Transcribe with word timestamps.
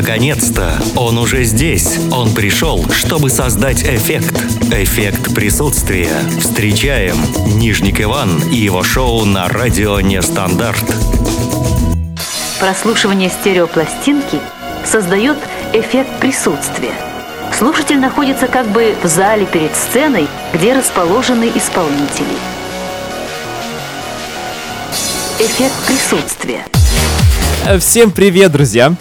Наконец-то! 0.00 0.80
Он 0.94 1.18
уже 1.18 1.42
здесь. 1.42 1.98
Он 2.12 2.32
пришел, 2.32 2.88
чтобы 2.92 3.30
создать 3.30 3.82
эффект. 3.82 4.32
Эффект 4.70 5.34
присутствия. 5.34 6.12
Встречаем 6.38 7.16
Нижник 7.58 8.00
Иван 8.00 8.40
и 8.44 8.54
его 8.54 8.84
шоу 8.84 9.24
на 9.24 9.48
радио 9.48 10.00
«Нестандарт». 10.00 10.84
Прослушивание 12.60 13.28
стереопластинки 13.28 14.38
создает 14.84 15.36
эффект 15.72 16.20
присутствия. 16.20 16.94
Слушатель 17.58 17.98
находится 17.98 18.46
как 18.46 18.68
бы 18.68 18.94
в 19.02 19.08
зале 19.08 19.46
перед 19.46 19.74
сценой, 19.74 20.28
где 20.54 20.74
расположены 20.74 21.50
исполнители. 21.56 22.38
Эффект 25.40 25.74
присутствия. 25.88 26.64
Всем 27.80 28.12
привет, 28.12 28.52
друзья! 28.52 28.94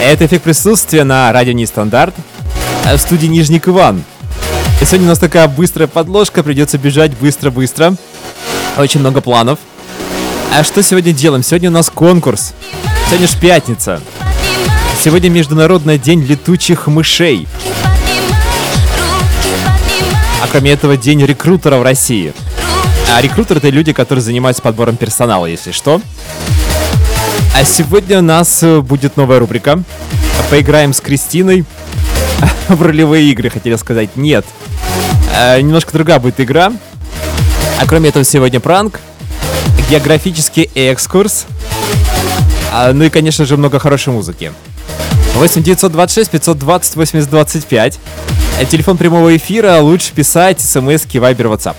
Это 0.00 0.26
эффект 0.26 0.44
присутствия 0.44 1.02
на 1.02 1.32
радио 1.32 1.52
Нестандарт 1.52 2.14
в 2.84 2.98
студии 2.98 3.26
Нижник 3.26 3.66
Иван. 3.66 4.04
И 4.80 4.84
сегодня 4.84 5.06
у 5.06 5.08
нас 5.08 5.18
такая 5.18 5.48
быстрая 5.48 5.88
подложка, 5.88 6.44
придется 6.44 6.78
бежать 6.78 7.16
быстро-быстро. 7.16 7.96
Очень 8.76 9.00
много 9.00 9.20
планов. 9.20 9.58
А 10.54 10.62
что 10.62 10.84
сегодня 10.84 11.12
делаем? 11.12 11.42
Сегодня 11.42 11.68
у 11.70 11.72
нас 11.72 11.90
конкурс. 11.90 12.54
Сегодня 13.08 13.26
ж 13.26 13.36
пятница. 13.40 14.00
Сегодня 15.02 15.30
Международный 15.30 15.98
день 15.98 16.22
летучих 16.22 16.86
мышей. 16.86 17.48
А 20.40 20.46
кроме 20.48 20.70
этого, 20.70 20.96
день 20.96 21.24
рекрутера 21.24 21.76
в 21.76 21.82
России. 21.82 22.32
А 23.12 23.20
рекрутеры 23.20 23.58
это 23.58 23.70
люди, 23.70 23.92
которые 23.92 24.22
занимаются 24.22 24.62
подбором 24.62 24.96
персонала, 24.96 25.46
если 25.46 25.72
что. 25.72 26.00
А 27.58 27.64
сегодня 27.64 28.20
у 28.20 28.22
нас 28.22 28.62
э, 28.62 28.78
будет 28.82 29.16
новая 29.16 29.40
рубрика. 29.40 29.82
Поиграем 30.48 30.92
с 30.92 31.00
Кристиной 31.00 31.64
в 32.68 32.80
ролевые 32.80 33.32
игры, 33.32 33.50
хотели 33.50 33.74
сказать. 33.74 34.10
Нет. 34.14 34.46
А, 35.36 35.60
немножко 35.60 35.90
другая 35.90 36.20
будет 36.20 36.40
игра. 36.40 36.72
А 37.80 37.86
кроме 37.86 38.10
этого, 38.10 38.24
сегодня 38.24 38.60
пранк, 38.60 39.00
географический 39.90 40.70
экскурс, 40.76 41.46
а, 42.72 42.92
ну 42.92 43.02
и, 43.02 43.10
конечно 43.10 43.44
же, 43.44 43.56
много 43.56 43.80
хорошей 43.80 44.12
музыки. 44.12 44.52
8 45.34 45.60
926 45.60 46.30
520 46.30 46.94
80 46.94 47.28
25. 47.28 47.98
Телефон 48.70 48.96
прямого 48.96 49.36
эфира, 49.36 49.80
лучше 49.80 50.12
писать 50.12 50.60
смс, 50.60 51.12
вайбер, 51.12 51.46
WhatsApp. 51.48 51.74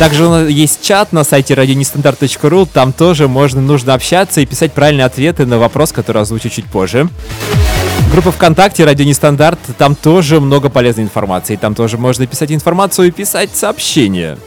Также 0.00 0.24
есть 0.48 0.80
чат 0.80 1.12
на 1.12 1.24
сайте 1.24 1.52
radionestandarт.ru, 1.52 2.66
там 2.72 2.94
тоже 2.94 3.28
можно, 3.28 3.60
нужно 3.60 3.92
общаться 3.92 4.40
и 4.40 4.46
писать 4.46 4.72
правильные 4.72 5.04
ответы 5.04 5.44
на 5.44 5.58
вопрос, 5.58 5.92
который 5.92 6.22
озвучу 6.22 6.48
чуть 6.48 6.64
позже. 6.64 7.10
Группа 8.10 8.32
ВКонтакте 8.32 8.86
«Радио 8.86 9.04
Нестандарт», 9.04 9.58
там 9.76 9.94
тоже 9.94 10.40
много 10.40 10.70
полезной 10.70 11.04
информации, 11.04 11.56
там 11.56 11.74
тоже 11.74 11.98
можно 11.98 12.26
писать 12.26 12.50
информацию 12.50 13.08
и 13.08 13.10
писать 13.10 13.54
сообщения. 13.54 14.38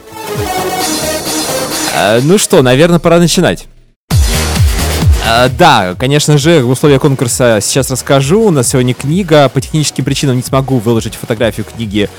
А, 1.96 2.18
ну 2.24 2.36
что, 2.36 2.60
наверное, 2.60 2.98
пора 2.98 3.20
начинать. 3.20 3.68
А, 5.24 5.48
да, 5.56 5.94
конечно 5.96 6.36
же, 6.36 6.64
условия 6.64 6.98
конкурса 6.98 7.60
сейчас 7.62 7.92
расскажу. 7.92 8.42
У 8.42 8.50
нас 8.50 8.70
сегодня 8.70 8.92
книга. 8.92 9.48
По 9.48 9.60
техническим 9.60 10.04
причинам 10.04 10.34
не 10.34 10.42
смогу 10.42 10.78
выложить 10.78 11.14
фотографию 11.14 11.64
книги 11.64 12.10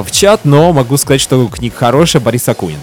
в 0.00 0.10
чат, 0.10 0.44
но 0.44 0.72
могу 0.72 0.96
сказать, 0.96 1.20
что 1.20 1.46
книга 1.48 1.74
хорошая, 1.76 2.22
Борис 2.22 2.48
Акунин. 2.48 2.78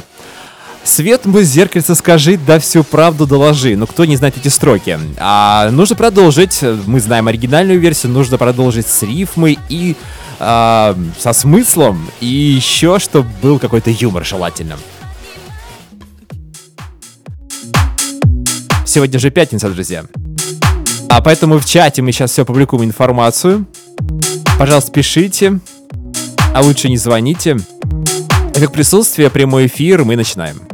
Свет 0.84 1.26
мой 1.26 1.44
зеркальце 1.44 1.94
скажи, 1.94 2.38
да 2.38 2.60
всю 2.60 2.84
правду 2.84 3.28
доложи. 3.28 3.76
Но 3.76 3.86
кто 3.86 4.06
не 4.06 4.16
знает 4.16 4.38
эти 4.38 4.48
строки? 4.48 4.98
А, 5.18 5.70
нужно 5.72 5.96
продолжить. 5.96 6.62
Мы 6.86 7.00
знаем 7.00 7.28
оригинальную 7.28 7.80
версию. 7.80 8.14
Нужно 8.14 8.38
продолжить 8.38 8.88
с 8.88 9.04
рифмой 9.04 9.60
и 9.68 9.96
а, 10.40 10.98
со 11.20 11.34
смыслом. 11.34 12.10
И 12.22 12.26
еще, 12.26 12.98
чтобы 13.00 13.30
был 13.42 13.60
какой-то 13.60 13.92
юмор 13.92 14.26
желательно. 14.26 14.78
Сегодня 18.86 19.20
же 19.20 19.30
пятница, 19.30 19.70
друзья. 19.70 20.06
А 21.10 21.22
поэтому 21.22 21.60
в 21.60 21.66
чате 21.66 22.02
мы 22.02 22.12
сейчас 22.12 22.32
все 22.32 22.46
публикуем 22.46 22.86
информацию. 22.86 23.68
Пожалуйста, 24.58 24.92
пишите. 24.92 25.60
А 26.60 26.62
лучше 26.62 26.90
не 26.90 26.98
звоните. 26.98 27.56
Как 28.54 28.74
присутствие, 28.74 29.30
прямой 29.30 29.68
эфир, 29.68 30.04
мы 30.04 30.18
начинаем. 30.18 30.69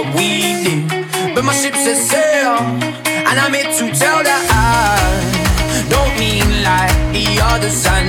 What 0.00 0.14
we 0.16 0.28
did. 0.64 1.34
But 1.34 1.44
my 1.44 1.52
ship 1.52 1.74
set 1.74 1.96
sail, 1.96 2.56
and 3.28 3.38
I'm 3.38 3.52
here 3.52 3.64
to 3.64 3.86
tell 3.98 4.22
that 4.22 4.42
I 4.50 5.88
don't 5.92 6.14
mean 6.18 6.62
like 6.62 6.94
the 7.12 7.40
other 7.42 7.70
sun 7.70 8.08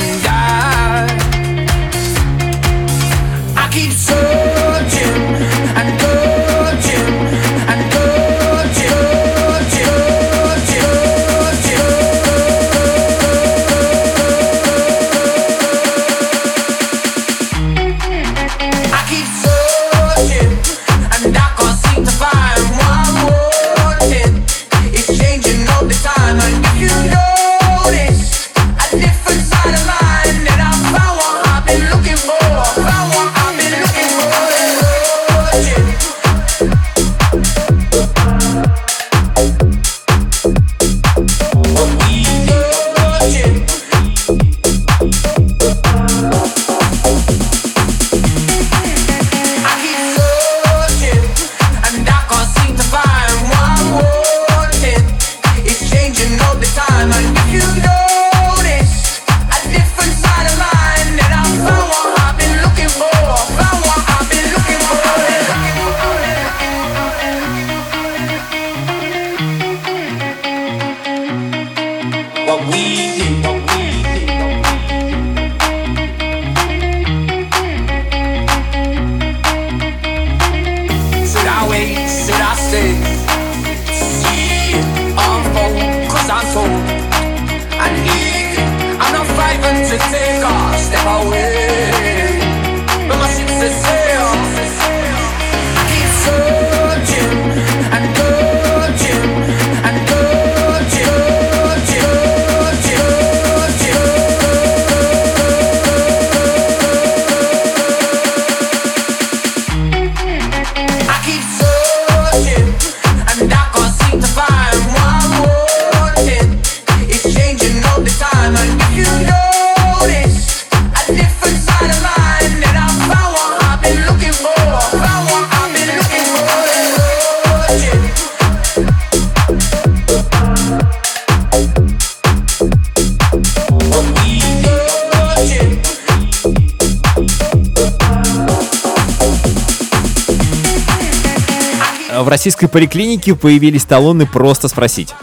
российской 142.42 142.66
поликлинике 142.66 143.36
появились 143.36 143.84
талоны 143.84 144.26
«Просто 144.26 144.68
спросить». 144.68 145.14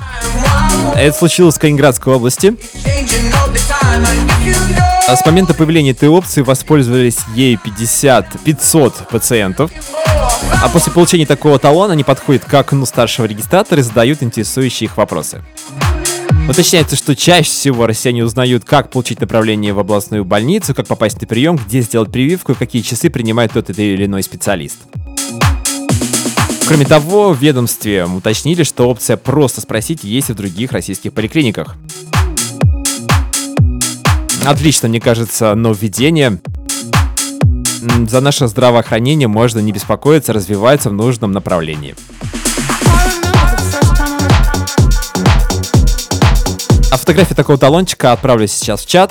Это 0.95 1.19
случилось 1.19 1.57
в 1.57 1.59
Калининградской 1.59 2.15
области. 2.15 2.55
А 5.09 5.17
с 5.17 5.27
момента 5.27 5.53
появления 5.53 5.91
этой 5.91 6.09
опции 6.09 6.43
воспользовались 6.43 7.19
ей 7.35 7.57
50 7.57 8.41
500 8.45 9.09
пациентов. 9.09 9.73
А 10.63 10.69
после 10.69 10.93
получения 10.93 11.27
такого 11.27 11.59
талона 11.59 11.95
они 11.95 12.05
подходят 12.05 12.45
к 12.45 12.55
окну 12.55 12.87
старшего 12.87 13.27
регистратора 13.27 13.81
и 13.81 13.83
задают 13.83 14.23
интересующие 14.23 14.87
их 14.87 14.97
вопросы. 14.97 15.43
Уточняется, 16.49 16.95
что 16.95 17.17
чаще 17.17 17.51
всего 17.51 17.89
россияне 17.89 18.23
узнают, 18.23 18.65
как 18.65 18.91
получить 18.93 19.21
направление 19.21 19.73
в 19.73 19.81
областную 19.81 20.25
больницу, 20.25 20.73
как 20.73 20.87
попасть 20.87 21.21
на 21.21 21.27
прием, 21.27 21.57
где 21.57 21.81
сделать 21.81 22.13
прививку 22.13 22.53
и 22.53 22.55
какие 22.55 22.83
часы 22.83 23.11
принимает 23.11 23.55
тот 23.55 23.71
или 23.71 24.05
иной 24.05 24.23
специалист. 24.23 24.79
Кроме 26.69 26.85
того, 26.85 27.33
в 27.33 27.39
ведомстве 27.41 28.05
уточнили, 28.05 28.63
что 28.63 28.91
опция 28.91 29.17
«просто 29.17 29.63
спросить» 29.63 30.05
есть 30.05 30.29
и 30.29 30.35
в 30.35 30.37
других 30.37 30.71
российских 30.73 31.15
поликлиниках. 31.15 31.77
Отлично, 34.45 34.91
мне 34.91 35.01
кажется, 35.01 35.55
нововведение. 35.55 36.39
За 38.07 38.21
наше 38.21 38.49
здравоохранение 38.49 39.29
можно 39.29 39.61
не 39.61 39.73
беспокоиться, 39.73 40.35
развивается 40.35 40.91
в 40.91 40.93
нужном 40.93 41.33
направлении. 41.33 41.95
А 46.93 46.97
фотографию 46.99 47.35
такого 47.35 47.57
талончика 47.57 48.13
отправлю 48.13 48.47
сейчас 48.47 48.83
в 48.83 48.87
чат. 48.87 49.11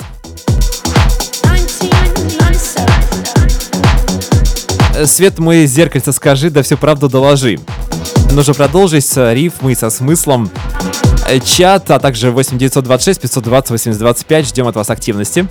Свет 5.06 5.38
мой 5.38 5.66
зеркальце 5.66 6.12
скажи, 6.12 6.50
да 6.50 6.62
всю 6.62 6.76
правду 6.76 7.08
доложи. 7.08 7.58
Нужно 8.32 8.54
продолжить 8.54 9.06
с 9.06 9.32
рифмой, 9.32 9.76
со 9.76 9.90
смыслом. 9.90 10.50
Э, 11.28 11.40
чат, 11.40 11.90
а 11.90 11.98
также 11.98 12.30
8926 12.30 13.20
520 13.20 13.70
8025. 13.70 14.46
Ждем 14.48 14.66
от 14.66 14.76
вас 14.76 14.90
активности. 14.90 15.46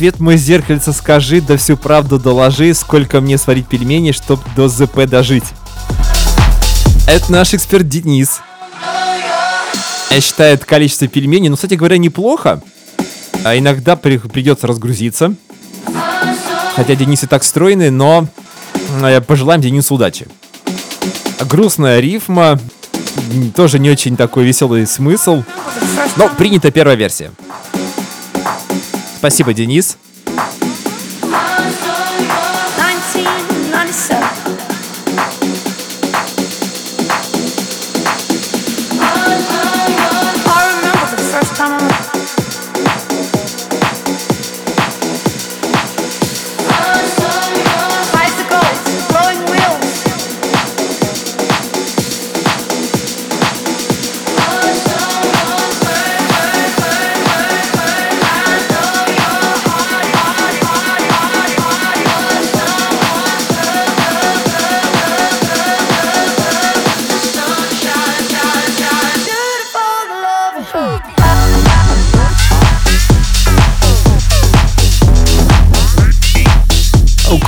Свет 0.00 0.18
мой 0.18 0.38
зеркальце 0.38 0.94
скажи, 0.94 1.42
да 1.42 1.58
всю 1.58 1.76
правду 1.76 2.18
доложи, 2.18 2.72
сколько 2.72 3.20
мне 3.20 3.36
сварить 3.36 3.66
пельмени, 3.66 4.12
чтоб 4.12 4.40
до 4.56 4.66
ЗП 4.66 5.04
дожить. 5.04 5.44
Это 7.06 7.30
наш 7.30 7.52
эксперт 7.52 7.86
Денис. 7.86 8.40
Считает 10.10 10.64
количество 10.64 11.06
пельменей, 11.06 11.50
ну, 11.50 11.56
кстати 11.56 11.74
говоря, 11.74 11.98
неплохо. 11.98 12.62
А 13.44 13.58
иногда 13.58 13.94
при, 13.94 14.16
придется 14.16 14.66
разгрузиться. 14.66 15.34
Хотя 16.76 16.94
Денис 16.94 17.22
и 17.22 17.26
так 17.26 17.44
стройный, 17.44 17.90
но 17.90 18.26
э, 19.02 19.20
пожелаем 19.20 19.60
Денису 19.60 19.96
удачи. 19.96 20.28
Грустная 21.40 22.00
рифма, 22.00 22.58
тоже 23.54 23.78
не 23.78 23.90
очень 23.90 24.16
такой 24.16 24.44
веселый 24.44 24.86
смысл. 24.86 25.42
Но 26.16 26.30
принята 26.30 26.70
первая 26.70 26.96
версия. 26.96 27.32
Спасибо, 29.20 29.52
Денис. 29.52 29.98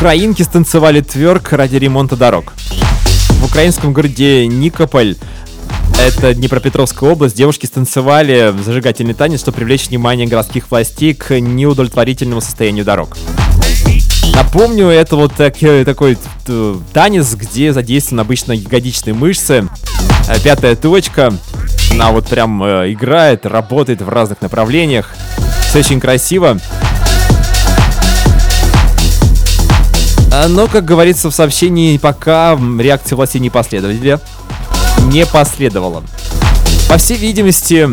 Украинки 0.02 0.42
станцевали 0.42 1.00
тверк 1.00 1.52
ради 1.52 1.76
ремонта 1.76 2.16
дорог. 2.16 2.54
В 3.40 3.44
украинском 3.44 3.92
городе 3.92 4.48
Никополь 4.48 5.14
это 5.96 6.34
Днепропетровская 6.34 7.08
область. 7.08 7.36
Девушки 7.36 7.66
станцевали 7.66 8.52
зажигательный 8.64 9.14
танец, 9.14 9.38
чтобы 9.38 9.58
привлечь 9.58 9.86
внимание 9.86 10.26
городских 10.26 10.68
властей 10.72 11.14
к 11.14 11.38
неудовлетворительному 11.38 12.40
состоянию 12.40 12.84
дорог. 12.84 13.16
Напомню, 14.34 14.88
это 14.88 15.14
вот 15.14 15.34
такой, 15.34 15.84
такой 15.84 16.18
танец, 16.92 17.32
где 17.36 17.72
задействованы 17.72 18.22
обычно 18.22 18.50
ягодичные 18.54 19.14
мышцы. 19.14 19.68
Э, 20.28 20.34
пятая 20.42 20.74
точка. 20.74 21.32
Она 21.92 22.10
вот 22.10 22.26
прям 22.26 22.60
э, 22.64 22.92
играет, 22.92 23.46
работает 23.46 24.02
в 24.02 24.08
разных 24.08 24.42
направлениях. 24.42 25.14
Все 25.68 25.78
очень 25.78 26.00
красиво. 26.00 26.58
Но, 30.48 30.66
как 30.66 30.84
говорится 30.84 31.30
в 31.30 31.34
сообщении, 31.34 31.98
пока 31.98 32.58
реакции 32.78 33.14
властей 33.14 33.40
не 33.40 33.50
последовали. 33.50 34.18
Не 35.06 35.26
последовало. 35.26 36.02
По 36.88 36.96
всей 36.96 37.18
видимости, 37.18 37.88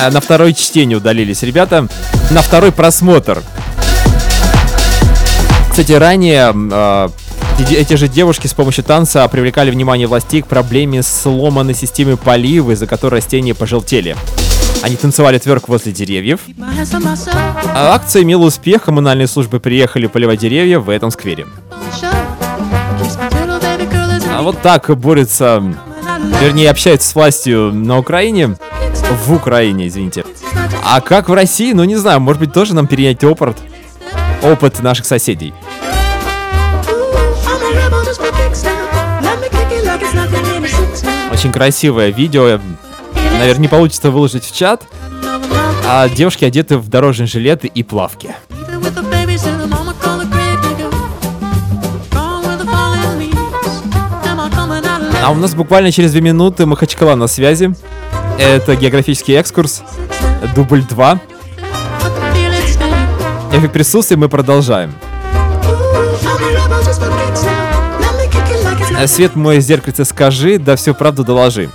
а, 0.00 0.10
на 0.10 0.20
второе 0.20 0.52
чтение 0.52 0.98
удалились 0.98 1.42
ребята. 1.42 1.88
На 2.30 2.42
второй 2.42 2.72
просмотр. 2.72 3.42
Кстати, 5.70 5.92
ранее 5.92 6.52
э, 6.54 7.08
эти 7.70 7.94
же 7.94 8.08
девушки 8.08 8.46
с 8.46 8.52
помощью 8.52 8.84
танца 8.84 9.26
привлекали 9.28 9.70
внимание 9.70 10.06
властей 10.06 10.42
к 10.42 10.46
проблеме 10.46 11.02
сломанной 11.02 11.74
системы 11.74 12.18
полива, 12.18 12.72
из-за 12.72 12.86
которой 12.86 13.16
растения 13.16 13.54
пожелтели. 13.54 14.16
Они 14.82 14.96
танцевали 14.96 15.38
тверк 15.38 15.68
возле 15.68 15.92
деревьев. 15.92 16.40
А 17.74 17.94
акция 17.94 18.22
имела 18.22 18.42
успех, 18.42 18.82
коммунальные 18.82 19.28
службы 19.28 19.60
приехали 19.60 20.06
поливать 20.06 20.40
деревья 20.40 20.80
в 20.80 20.90
этом 20.90 21.10
сквере. 21.10 21.46
А 24.34 24.42
вот 24.42 24.60
так 24.60 24.90
борются, 24.98 25.62
вернее, 26.40 26.70
общаются 26.70 27.08
с 27.08 27.14
властью 27.14 27.72
на 27.72 27.98
Украине, 27.98 28.56
в 29.24 29.32
Украине, 29.32 29.86
извините. 29.86 30.24
А 30.84 31.00
как 31.00 31.28
в 31.28 31.32
России, 31.32 31.72
ну 31.72 31.84
не 31.84 31.96
знаю, 31.96 32.20
может 32.20 32.40
быть 32.40 32.52
тоже 32.52 32.74
нам 32.74 32.88
перенять 32.88 33.22
опыт, 33.22 33.56
опыт 34.42 34.82
наших 34.82 35.06
соседей. 35.06 35.54
Очень 41.30 41.52
красивое 41.52 42.10
видео, 42.10 42.60
наверное, 43.38 43.62
не 43.62 43.68
получится 43.68 44.10
выложить 44.10 44.44
в 44.44 44.54
чат. 44.54 44.84
А 45.86 46.08
девушки 46.08 46.44
одеты 46.44 46.78
в 46.78 46.88
дорожные 46.88 47.26
жилеты 47.26 47.66
и 47.66 47.82
плавки. 47.82 48.34
А 55.24 55.30
у 55.30 55.34
нас 55.34 55.54
буквально 55.54 55.92
через 55.92 56.12
две 56.12 56.20
минуты 56.20 56.66
Махачкала 56.66 57.14
на 57.14 57.26
связи. 57.28 57.74
Это 58.38 58.74
географический 58.74 59.34
экскурс. 59.34 59.82
Дубль 60.56 60.82
2. 60.82 61.20
Эффект 63.52 63.72
присутствия 63.72 64.16
мы 64.16 64.28
продолжаем. 64.28 64.92
Свет 69.06 69.36
мой 69.36 69.60
зеркальце 69.60 70.04
скажи, 70.04 70.58
да 70.58 70.76
всю 70.76 70.94
правду 70.94 71.24
доложи. 71.24 71.70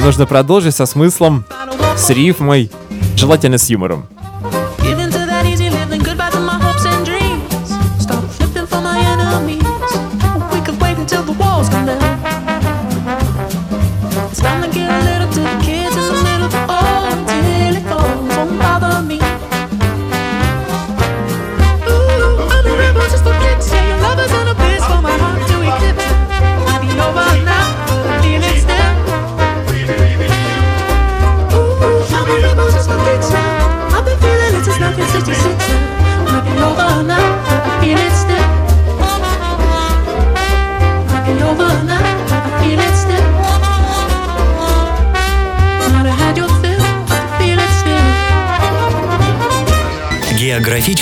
Нужно 0.00 0.26
продолжить 0.26 0.74
со 0.74 0.86
смыслом, 0.86 1.44
с 1.96 2.10
рифмой, 2.10 2.70
желательно 3.16 3.58
с 3.58 3.68
юмором. 3.70 4.06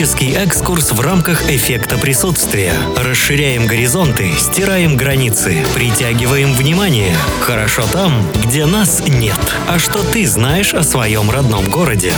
Географический 0.01 0.35
экскурс 0.35 0.93
в 0.93 1.01
рамках 1.03 1.51
эффекта 1.51 1.99
присутствия. 1.99 2.73
Расширяем 2.97 3.67
горизонты, 3.67 4.31
стираем 4.39 4.97
границы, 4.97 5.63
притягиваем 5.75 6.55
внимание. 6.55 7.15
Хорошо 7.43 7.83
там, 7.93 8.27
где 8.47 8.65
нас 8.65 9.07
нет. 9.07 9.37
А 9.69 9.79
что 9.79 10.03
ты 10.03 10.27
знаешь 10.27 10.73
о 10.73 10.85
своем 10.85 11.31
родном 11.31 11.69
городе? 11.69 12.15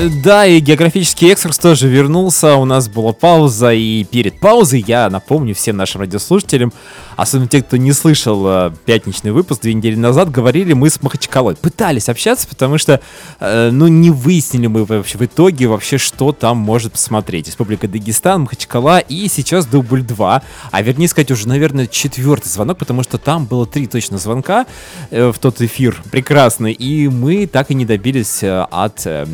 Да, 0.00 0.44
и 0.44 0.60
географический 0.60 1.30
экскурс 1.30 1.58
тоже 1.58 1.88
вернулся. 1.88 2.56
У 2.56 2.64
нас 2.64 2.88
была 2.88 3.12
пауза, 3.12 3.72
и 3.72 4.04
перед 4.04 4.40
паузой 4.40 4.84
я 4.86 5.08
напомню 5.08 5.54
всем 5.54 5.76
нашим 5.76 6.00
радиослушателям, 6.00 6.72
особенно 7.16 7.48
те, 7.48 7.62
кто 7.62 7.76
не 7.76 7.92
слышал 7.92 8.44
э, 8.46 8.72
пятничный 8.86 9.30
выпуск 9.30 9.62
две 9.62 9.74
недели 9.74 9.94
назад, 9.94 10.30
говорили 10.30 10.72
мы 10.72 10.90
с 10.90 11.00
Махачкалой. 11.00 11.54
Пытались 11.54 12.08
общаться, 12.08 12.48
потому 12.48 12.78
что, 12.78 13.00
э, 13.38 13.70
ну, 13.70 13.86
не 13.86 14.10
выяснили 14.10 14.66
мы 14.66 14.84
вообще 14.84 15.18
в 15.18 15.22
итоге 15.24 15.68
вообще, 15.68 15.98
что 15.98 16.32
там 16.32 16.56
может 16.56 16.92
посмотреть. 16.92 17.46
Республика 17.46 17.86
Дагестан, 17.86 18.42
Махачкала, 18.42 18.98
и 18.98 19.28
сейчас 19.28 19.66
дубль 19.66 20.02
2. 20.02 20.42
А 20.70 20.82
вернее 20.82 21.08
сказать, 21.08 21.30
уже, 21.30 21.46
наверное, 21.46 21.86
четвертый 21.86 22.48
звонок, 22.48 22.78
потому 22.78 23.04
что 23.04 23.18
там 23.18 23.46
было 23.46 23.66
три 23.66 23.86
точно 23.86 24.18
звонка 24.18 24.66
э, 25.10 25.30
в 25.30 25.38
тот 25.38 25.60
эфир 25.60 26.02
прекрасный, 26.10 26.72
и 26.72 27.08
мы 27.08 27.46
так 27.46 27.70
и 27.70 27.74
не 27.74 27.84
добились 27.84 28.40
от 28.42 29.06
э, 29.06 29.24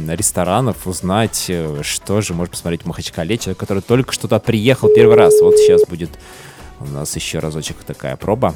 ресторанов 0.50 0.86
узнать, 0.88 1.46
э, 1.48 1.82
что 1.82 2.20
же 2.20 2.34
может 2.34 2.52
посмотреть 2.52 2.82
в 2.82 2.86
Махачкале, 2.86 3.38
человек, 3.38 3.58
который 3.58 3.82
только 3.82 4.12
что 4.12 4.22
туда 4.22 4.40
приехал 4.40 4.88
первый 4.92 5.16
раз. 5.16 5.40
Вот 5.40 5.54
сейчас 5.56 5.82
будет 5.86 6.10
у 6.80 6.86
нас 6.86 7.14
еще 7.14 7.38
разочек 7.38 7.76
такая 7.86 8.16
проба. 8.16 8.54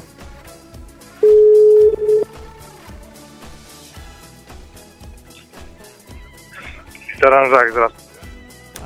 Ресторан 7.13 7.49
Жак, 7.49 7.71
здравствуйте. 7.71 8.09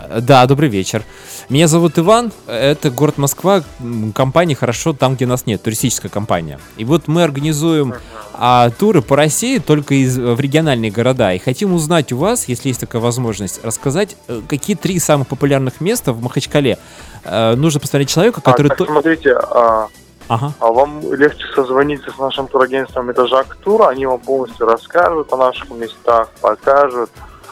Э, 0.08 0.22
Да, 0.22 0.46
добрый 0.46 0.70
вечер. 0.70 1.04
Меня 1.50 1.68
зовут 1.68 1.98
Иван, 1.98 2.32
это 2.46 2.92
город 2.92 3.18
Москва, 3.18 3.64
компания 4.14 4.54
«Хорошо 4.54 4.94
там, 4.94 5.16
где 5.16 5.26
нас 5.26 5.48
нет», 5.48 5.64
туристическая 5.64 6.12
компания. 6.12 6.60
И 6.78 6.86
вот 6.86 7.08
мы 7.08 7.24
организуем 7.24 7.96
а, 8.36 8.70
туры 8.70 9.02
по 9.02 9.16
России, 9.16 9.58
только 9.58 9.96
из, 9.96 10.16
в 10.16 10.40
региональные 10.40 10.92
города. 10.92 11.34
И 11.34 11.40
хотим 11.40 11.74
узнать 11.74 12.12
у 12.12 12.18
вас, 12.18 12.48
если 12.48 12.68
есть 12.68 12.80
такая 12.80 13.02
возможность, 13.02 13.66
рассказать, 13.66 14.16
э, 14.28 14.42
какие 14.48 14.76
три 14.76 15.00
самых 15.00 15.28
популярных 15.28 15.82
места 15.82 16.14
в 16.14 16.22
Махачкале 16.22 16.78
э, 17.24 17.56
нужно 17.56 17.80
посмотреть 17.80 18.10
человеку, 18.10 18.42
который... 18.42 18.68
а, 18.68 18.76
так, 18.76 18.88
смотрите, 18.88 19.34
а, 19.34 19.88
Ага. 20.28 20.54
а 20.60 20.72
вам 20.72 21.02
легче 21.14 21.44
созвониться 21.56 22.12
с 22.12 22.20
нашим 22.20 22.48
турагентством 22.48 23.10
«Это 23.10 23.26
Жак 23.26 23.56
Тур», 23.56 23.88
они 23.88 24.06
вам 24.06 24.20
полностью 24.20 24.68
расскажут 24.68 25.34
о 25.34 25.38
наших 25.38 25.72
местах, 25.72 26.30
покажут. 26.42 27.10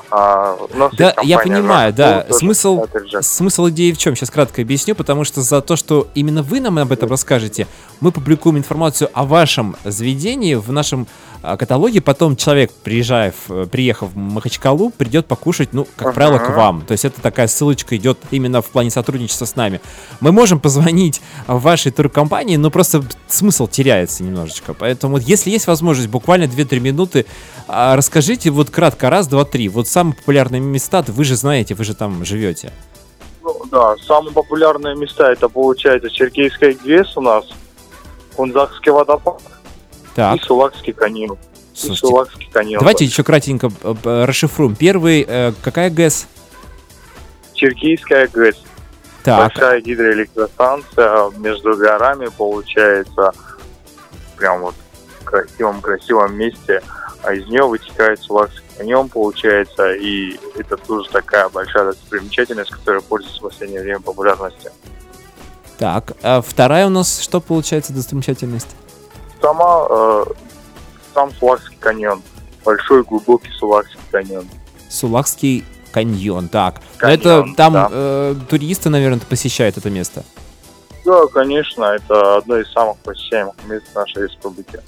А, 0.10 0.58
Да, 0.98 1.14
я 1.24 1.40
понимаю, 1.40 1.90
«Жак 1.90 1.96
да. 1.96 2.14
Тур», 2.22 2.28
тоже 2.28 2.40
Смысл, 2.40 2.86
смысл 3.22 3.70
идеи 3.70 3.92
в 3.92 3.98
чем? 3.98 4.16
Сейчас 4.16 4.30
кратко 4.30 4.62
объясню, 4.62 4.96
потому 4.96 5.24
что 5.24 5.42
за 5.42 5.62
то, 5.62 5.76
что 5.76 6.08
именно 6.16 6.44
вы 6.44 6.60
нам 6.60 6.78
об 6.78 6.92
этом 6.92 7.10
расскажете, 7.10 7.68
мы 8.00 8.12
публикуем 8.12 8.58
информацию 8.58 9.10
о 9.14 9.26
вашем 9.26 9.76
заведении 9.84 10.56
в 10.56 10.72
нашем 10.72 11.08
а, 11.42 11.58
каталоге. 11.58 12.02
Потом 12.02 12.36
человек, 12.36 12.72
приезжая, 12.84 13.34
в- 13.48 13.66
приехав 13.68 14.12
в 14.14 14.18
Махачкалу, 14.18 14.90
придет 14.90 15.26
покушать, 15.28 15.70
ну, 15.72 15.86
как 15.96 16.08
Ага. 16.10 16.14
правило, 16.16 16.38
к 16.40 16.50
вам. 16.56 16.82
То 16.82 16.94
есть 16.94 17.06
это 17.06 17.22
такая 17.22 17.48
ссылочка 17.48 17.96
идет 17.98 18.18
именно 18.32 18.62
в 18.62 18.68
плане 18.68 18.90
сотрудничества 18.90 19.46
с 19.46 19.56
нами. 19.56 19.80
Мы 20.20 20.32
можем 20.32 20.60
позвонить 20.60 21.22
в 21.48 21.60
вашей 21.62 21.92
туркомпании, 21.92 22.58
но 22.58 22.70
просто 22.72 23.04
смысл 23.28 23.68
теряется 23.68 24.24
немножечко. 24.24 24.74
Поэтому 24.74 25.14
вот 25.14 25.24
если 25.24 25.50
есть 25.50 25.68
возможность, 25.68 26.10
буквально 26.10 26.46
2-3 26.48 26.80
минуты, 26.80 27.26
а, 27.68 27.96
расскажите 27.96 28.50
вот 28.50 28.70
кратко, 28.70 29.10
раз, 29.10 29.28
два, 29.28 29.46
три. 29.46 29.70
Вот 29.70 29.88
самые 29.88 30.16
популярные 30.16 30.62
места, 30.62 31.04
вы 31.08 31.24
же 31.24 31.36
знаете, 31.36 31.76
вы 31.76 31.84
же 31.84 31.94
там 31.96 32.24
живете. 32.26 32.72
Ну, 33.44 33.62
да, 33.72 33.96
самые 34.06 34.34
популярные 34.34 34.96
места, 34.96 35.32
это 35.32 35.48
получается 35.48 36.10
Черкейская 36.10 36.74
ГЭС 36.84 37.16
у 37.16 37.22
нас, 37.22 37.46
Кунзакский 38.36 38.92
водопад 38.92 39.42
Так, 40.18 40.38
и 40.38 40.44
Сулакский 40.44 40.94
каньон. 40.94 41.34
И 41.34 41.38
слушайте, 41.76 42.08
Сулакский 42.08 42.50
каньон. 42.52 42.80
давайте 42.80 43.06
еще 43.06 43.24
кратенько 43.24 43.72
э, 43.84 44.26
расшифруем. 44.26 44.76
Первый, 44.76 45.24
э, 45.28 45.54
какая 45.62 45.92
ГЭС? 45.92 46.26
Черкейская 47.54 48.28
ГЭС. 48.28 48.56
Так, 49.22 49.54
Большая 49.54 49.80
гидроэлектростанция 49.82 51.30
между 51.38 51.78
горами 51.78 52.30
получается 52.36 53.32
прям 54.38 54.62
вот 54.62 54.74
в 55.22 55.24
красивом 55.24 55.82
красивом 55.82 56.36
месте, 56.36 56.82
а 57.22 57.36
из 57.36 57.46
нее 57.46 57.68
вытекает 57.68 58.20
Сулакский 58.20 58.64
каньон 58.76 59.10
получается, 59.10 59.94
и 59.94 60.40
это 60.58 60.78
тоже 60.78 61.08
такая 61.12 61.48
большая 61.50 61.92
достопримечательность, 61.92 62.72
которая 62.72 63.02
пользуется 63.02 63.40
в 63.40 63.44
последнее 63.44 63.84
время 63.84 64.00
популярностью. 64.00 64.72
так. 65.78 66.14
А 66.24 66.42
вторая 66.42 66.88
у 66.88 66.90
нас 66.90 67.20
что 67.20 67.40
получается 67.40 67.94
достопримечательность? 67.94 68.76
Сама 69.42 69.88
э, 69.90 70.26
сам 71.14 71.32
Сулакский 71.34 71.78
каньон, 71.80 72.22
большой 72.66 73.04
глубокий 73.04 73.52
Сулакский 73.52 74.00
каньон. 74.12 74.48
Сулакский 74.90 75.66
каньон, 75.92 76.48
так. 76.48 76.82
Каньон, 76.98 77.20
это 77.20 77.46
там 77.56 77.74
да. 77.74 77.88
э, 77.92 78.36
туристы, 78.50 78.90
наверное, 78.90 79.20
посещают 79.20 79.78
это 79.78 79.90
место. 79.90 80.24
Да, 81.06 81.26
конечно, 81.28 81.86
это 81.86 82.38
одно 82.38 82.58
из 82.58 82.72
самых 82.72 82.98
посещаемых 82.98 83.56
мест 83.68 83.86
нашей 83.96 84.24
республики. 84.24 84.82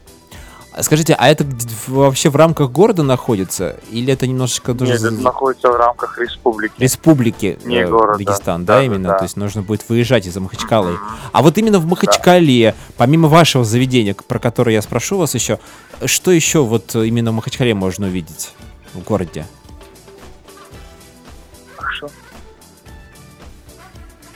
Скажите, 0.81 1.13
а 1.13 1.27
это 1.29 1.45
вообще 1.88 2.29
в 2.29 2.36
рамках 2.36 2.71
города 2.71 3.03
находится? 3.03 3.77
Или 3.91 4.13
это 4.13 4.27
немножечко 4.27 4.74
Нет, 4.74 5.01
это 5.01 5.12
находится 5.12 5.69
в 5.69 5.75
рамках 5.75 6.17
республики. 6.17 6.74
республик 6.77 7.41
Не 7.41 7.77
э, 7.81 7.88
города. 7.88 8.24
Дагестан, 8.24 8.65
да, 8.65 8.74
Да, 8.75 8.79
да, 8.79 8.86
именно? 8.86 9.09
да. 9.09 9.17
То 9.17 9.25
есть 9.25 9.38
нужно 9.38 9.62
будет 9.62 9.88
выезжать 9.89 10.25
из-за 10.27 10.39
Махачкалы. 10.39 10.98
А 11.31 11.41
вот 11.41 11.57
именно 11.57 11.79
в 11.79 11.86
Махачкале, 11.86 12.75
помимо 12.98 13.27
вашего 13.27 13.63
заведения, 13.63 14.15
про 14.27 14.39
которое 14.39 14.74
я 14.74 14.81
спрошу 14.81 15.17
вас 15.17 15.36
еще, 15.36 15.59
что 16.05 16.31
еще 16.31 16.63
вот 16.63 16.95
именно 16.95 17.31
в 17.31 17.36
Махачкале 17.36 17.74
можно 17.74 18.07
увидеть 18.07 18.53
в 18.93 19.00
городе? 19.03 19.45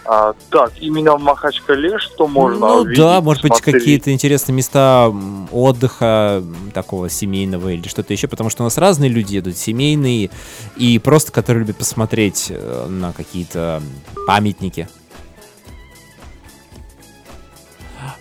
А, 0.05 0.33
так, 0.49 0.73
именно 0.81 1.15
в 1.15 1.21
Махачкале 1.21 1.97
что 1.97 2.27
можно 2.27 2.67
ну 2.67 2.73
увидеть? 2.81 2.97
да, 2.97 3.21
может 3.21 3.41
быть, 3.41 3.61
какие-то 3.61 4.11
интересные 4.11 4.55
места 4.55 5.13
отдыха 5.51 6.43
такого 6.73 7.09
семейного 7.09 7.69
или 7.69 7.87
что-то 7.87 8.11
еще, 8.11 8.27
потому 8.27 8.49
что 8.49 8.63
у 8.63 8.65
нас 8.65 8.77
разные 8.77 9.09
люди 9.09 9.35
едут, 9.35 9.57
семейные 9.57 10.29
и 10.75 10.99
просто, 10.99 11.31
которые 11.31 11.61
любят 11.63 11.77
посмотреть 11.77 12.47
э, 12.49 12.87
на 12.89 13.13
какие-то 13.13 13.81
памятники. 14.27 14.89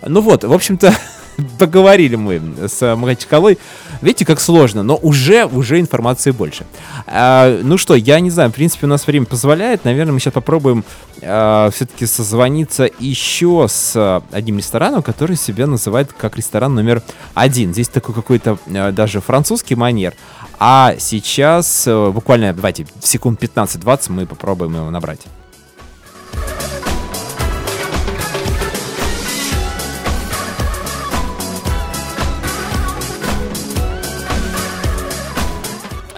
Ну 0.05 0.21
вот, 0.21 0.45
в 0.45 0.53
общем-то, 0.53 0.93
поговорили 1.59 2.15
мы 2.15 2.41
с 2.67 2.95
Махачкалой. 2.95 3.57
Видите, 4.01 4.25
как 4.25 4.39
сложно, 4.39 4.83
но 4.83 4.95
уже, 4.95 5.45
уже 5.45 5.79
информации 5.79 6.31
больше. 6.31 6.65
А, 7.07 7.59
ну 7.63 7.77
что, 7.77 7.95
я 7.95 8.19
не 8.19 8.29
знаю, 8.29 8.49
в 8.49 8.53
принципе, 8.53 8.85
у 8.85 8.89
нас 8.89 9.07
время 9.07 9.25
позволяет. 9.25 9.85
Наверное, 9.85 10.13
мы 10.13 10.19
сейчас 10.19 10.33
попробуем 10.33 10.83
а, 11.21 11.69
все-таки 11.71 12.05
созвониться 12.05 12.89
еще 12.99 13.67
с 13.69 14.21
одним 14.31 14.57
рестораном, 14.57 15.01
который 15.01 15.35
себя 15.35 15.67
называет 15.67 16.11
как 16.13 16.37
ресторан 16.37 16.75
номер 16.75 17.01
один. 17.33 17.73
Здесь 17.73 17.89
такой 17.89 18.15
какой-то 18.15 18.57
а, 18.67 18.91
даже 18.91 19.21
французский 19.21 19.75
манер. 19.75 20.13
А 20.59 20.95
сейчас, 20.97 21.87
э, 21.87 22.11
буквально, 22.11 22.53
давайте, 22.53 22.85
секунд 23.01 23.41
15-20 23.41 24.11
мы 24.11 24.25
попробуем 24.25 24.75
его 24.75 24.89
набрать. 24.91 25.21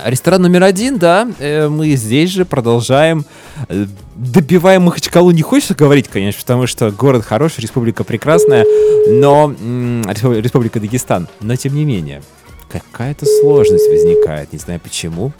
Ресторан 0.05 0.43
номер 0.43 0.63
один, 0.63 1.00
да, 1.00 1.27
э, 1.39 1.67
мы 1.67 1.89
здесь 1.95 2.29
же 2.29 2.45
продолжаем. 2.45 3.25
э, 3.69 3.88
Добиваем 4.15 4.83
Махачкалу 4.83 5.31
не 5.31 5.41
хочется 5.41 5.74
говорить, 5.74 6.07
конечно, 6.09 6.39
потому 6.41 6.67
что 6.67 6.91
город 6.91 7.25
хороший, 7.25 7.62
республика 7.62 8.03
прекрасная, 8.03 8.65
но... 9.09 9.51
Республика 9.51 10.79
Дагестан, 10.79 11.27
но 11.41 11.55
тем 11.55 11.74
не 11.74 11.85
менее. 11.85 12.21
Какая-то 12.69 13.25
сложность 13.25 13.89
возникает, 13.89 14.53
не 14.53 14.59
знаю 14.59 14.79
почему. 14.79 15.33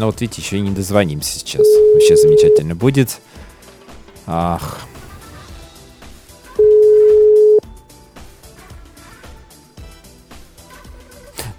Ну 0.00 0.06
вот 0.06 0.18
видите, 0.22 0.40
еще 0.40 0.56
и 0.56 0.60
не 0.60 0.70
дозвонимся 0.70 1.38
сейчас. 1.38 1.66
Вообще 1.92 2.16
замечательно 2.16 2.74
будет. 2.74 3.18
Ах. 4.26 4.80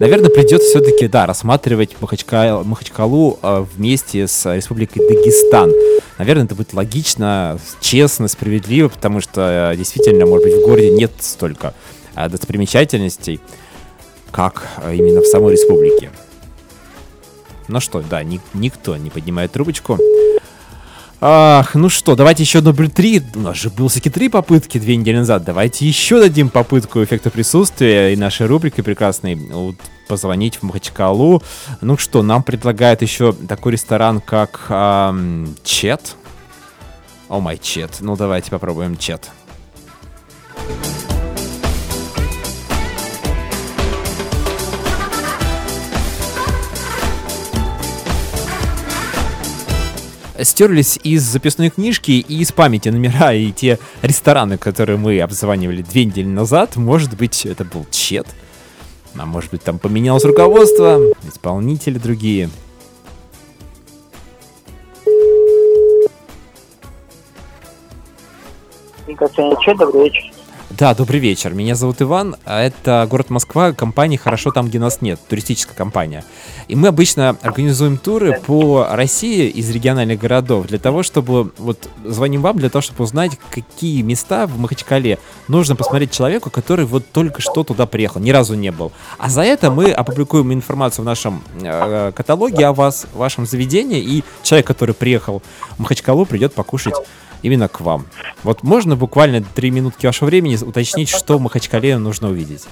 Наверное, 0.00 0.28
придется 0.28 0.68
все-таки, 0.70 1.06
да, 1.06 1.26
рассматривать 1.26 1.94
Махачка- 2.00 2.64
Махачкалу 2.64 3.38
э, 3.40 3.64
вместе 3.76 4.26
с 4.26 4.52
Республикой 4.52 5.06
Дагестан. 5.06 5.72
Наверное, 6.18 6.46
это 6.46 6.56
будет 6.56 6.72
логично, 6.72 7.60
честно, 7.80 8.26
справедливо, 8.26 8.88
потому 8.88 9.20
что 9.20 9.70
э, 9.72 9.76
действительно, 9.76 10.26
может 10.26 10.48
быть, 10.48 10.56
в 10.56 10.66
городе 10.66 10.90
нет 10.90 11.12
столько 11.20 11.74
э, 12.16 12.28
достопримечательностей, 12.28 13.38
как 14.32 14.66
э, 14.78 14.96
именно 14.96 15.20
в 15.20 15.26
самой 15.26 15.52
республике. 15.52 16.10
Ну 17.72 17.80
что, 17.80 18.02
да, 18.02 18.22
ни- 18.22 18.40
никто 18.52 18.98
не 18.98 19.08
поднимает 19.08 19.52
трубочку. 19.52 19.98
Ах, 21.22 21.74
ну 21.74 21.88
что, 21.88 22.14
давайте 22.14 22.42
еще 22.42 22.60
дубль 22.60 22.90
3. 22.90 23.22
У 23.36 23.40
нас 23.40 23.56
же 23.56 23.70
было 23.70 23.88
все-таки 23.88 24.10
три 24.10 24.28
попытки 24.28 24.76
две 24.76 24.94
недели 24.94 25.16
назад. 25.16 25.44
Давайте 25.44 25.86
еще 25.86 26.20
дадим 26.20 26.50
попытку 26.50 27.02
эффекта 27.02 27.30
присутствия 27.30 28.12
и 28.12 28.16
нашей 28.16 28.46
рубрикой 28.46 28.84
прекрасной 28.84 29.36
вот, 29.36 29.76
позвонить 30.06 30.56
в 30.56 30.64
Махачкалу. 30.64 31.42
Ну 31.80 31.96
что, 31.96 32.22
нам 32.22 32.42
предлагают 32.42 33.00
еще 33.00 33.32
такой 33.32 33.72
ресторан, 33.72 34.20
как 34.20 34.66
ам, 34.68 35.54
Чет. 35.64 36.16
О 37.30 37.40
май 37.40 37.56
Чет. 37.56 38.00
Ну 38.00 38.16
давайте 38.16 38.50
попробуем 38.50 38.98
Чет. 38.98 39.30
Стерлись 50.42 50.98
из 51.02 51.22
записной 51.22 51.70
книжки 51.70 52.10
и 52.12 52.40
из 52.40 52.52
памяти 52.52 52.88
номера 52.88 53.32
и 53.32 53.52
те 53.52 53.78
рестораны, 54.02 54.58
которые 54.58 54.98
мы 54.98 55.20
обзванивали 55.20 55.82
две 55.82 56.04
недели 56.04 56.26
назад. 56.26 56.76
Может 56.76 57.16
быть, 57.16 57.46
это 57.46 57.64
был 57.64 57.86
Чет. 57.90 58.26
А 59.16 59.26
может 59.26 59.50
быть, 59.50 59.62
там 59.62 59.78
поменялось 59.78 60.24
руководство, 60.24 60.98
исполнители 61.28 61.98
другие. 61.98 62.48
Че, 69.62 69.74
добрый 69.74 70.04
вечер. 70.04 70.31
Да, 70.78 70.94
добрый 70.94 71.20
вечер. 71.20 71.52
Меня 71.52 71.74
зовут 71.74 72.00
Иван, 72.00 72.36
а 72.46 72.62
это 72.62 73.06
город 73.10 73.28
Москва, 73.28 73.72
компания 73.72 74.16
«Хорошо 74.16 74.50
там, 74.52 74.68
где 74.68 74.78
нас 74.78 75.02
нет», 75.02 75.20
туристическая 75.28 75.76
компания. 75.76 76.24
И 76.66 76.74
мы 76.74 76.88
обычно 76.88 77.36
организуем 77.42 77.98
туры 77.98 78.40
по 78.40 78.86
России 78.90 79.48
из 79.48 79.68
региональных 79.70 80.18
городов 80.18 80.68
для 80.68 80.78
того, 80.78 81.02
чтобы... 81.02 81.52
Вот 81.58 81.90
звоним 82.04 82.40
вам 82.40 82.56
для 82.56 82.70
того, 82.70 82.80
чтобы 82.80 83.04
узнать, 83.04 83.32
какие 83.50 84.00
места 84.00 84.46
в 84.46 84.58
Махачкале 84.58 85.18
нужно 85.46 85.76
посмотреть 85.76 86.12
человеку, 86.12 86.48
который 86.48 86.86
вот 86.86 87.04
только 87.12 87.42
что 87.42 87.64
туда 87.64 87.84
приехал, 87.84 88.20
ни 88.20 88.30
разу 88.30 88.54
не 88.54 88.70
был. 88.70 88.92
А 89.18 89.28
за 89.28 89.42
это 89.42 89.70
мы 89.70 89.92
опубликуем 89.92 90.54
информацию 90.54 91.02
в 91.02 91.06
нашем 91.06 91.42
э, 91.60 92.12
каталоге 92.14 92.66
о 92.66 92.72
вас, 92.72 93.06
вашем 93.12 93.44
заведении, 93.44 94.00
и 94.00 94.24
человек, 94.42 94.66
который 94.66 94.94
приехал 94.94 95.42
в 95.76 95.80
Махачкалу, 95.80 96.24
придет 96.24 96.54
покушать 96.54 96.94
именно 97.42 97.68
к 97.68 97.80
вам. 97.80 98.06
Вот 98.42 98.62
можно 98.62 98.96
буквально 98.96 99.42
три 99.42 99.70
минутки 99.70 100.06
вашего 100.06 100.26
времени 100.26 100.56
уточнить, 100.56 101.08
что 101.08 101.38
в 101.38 101.40
Махачкале 101.40 101.98
нужно 101.98 102.28
увидеть? 102.28 102.66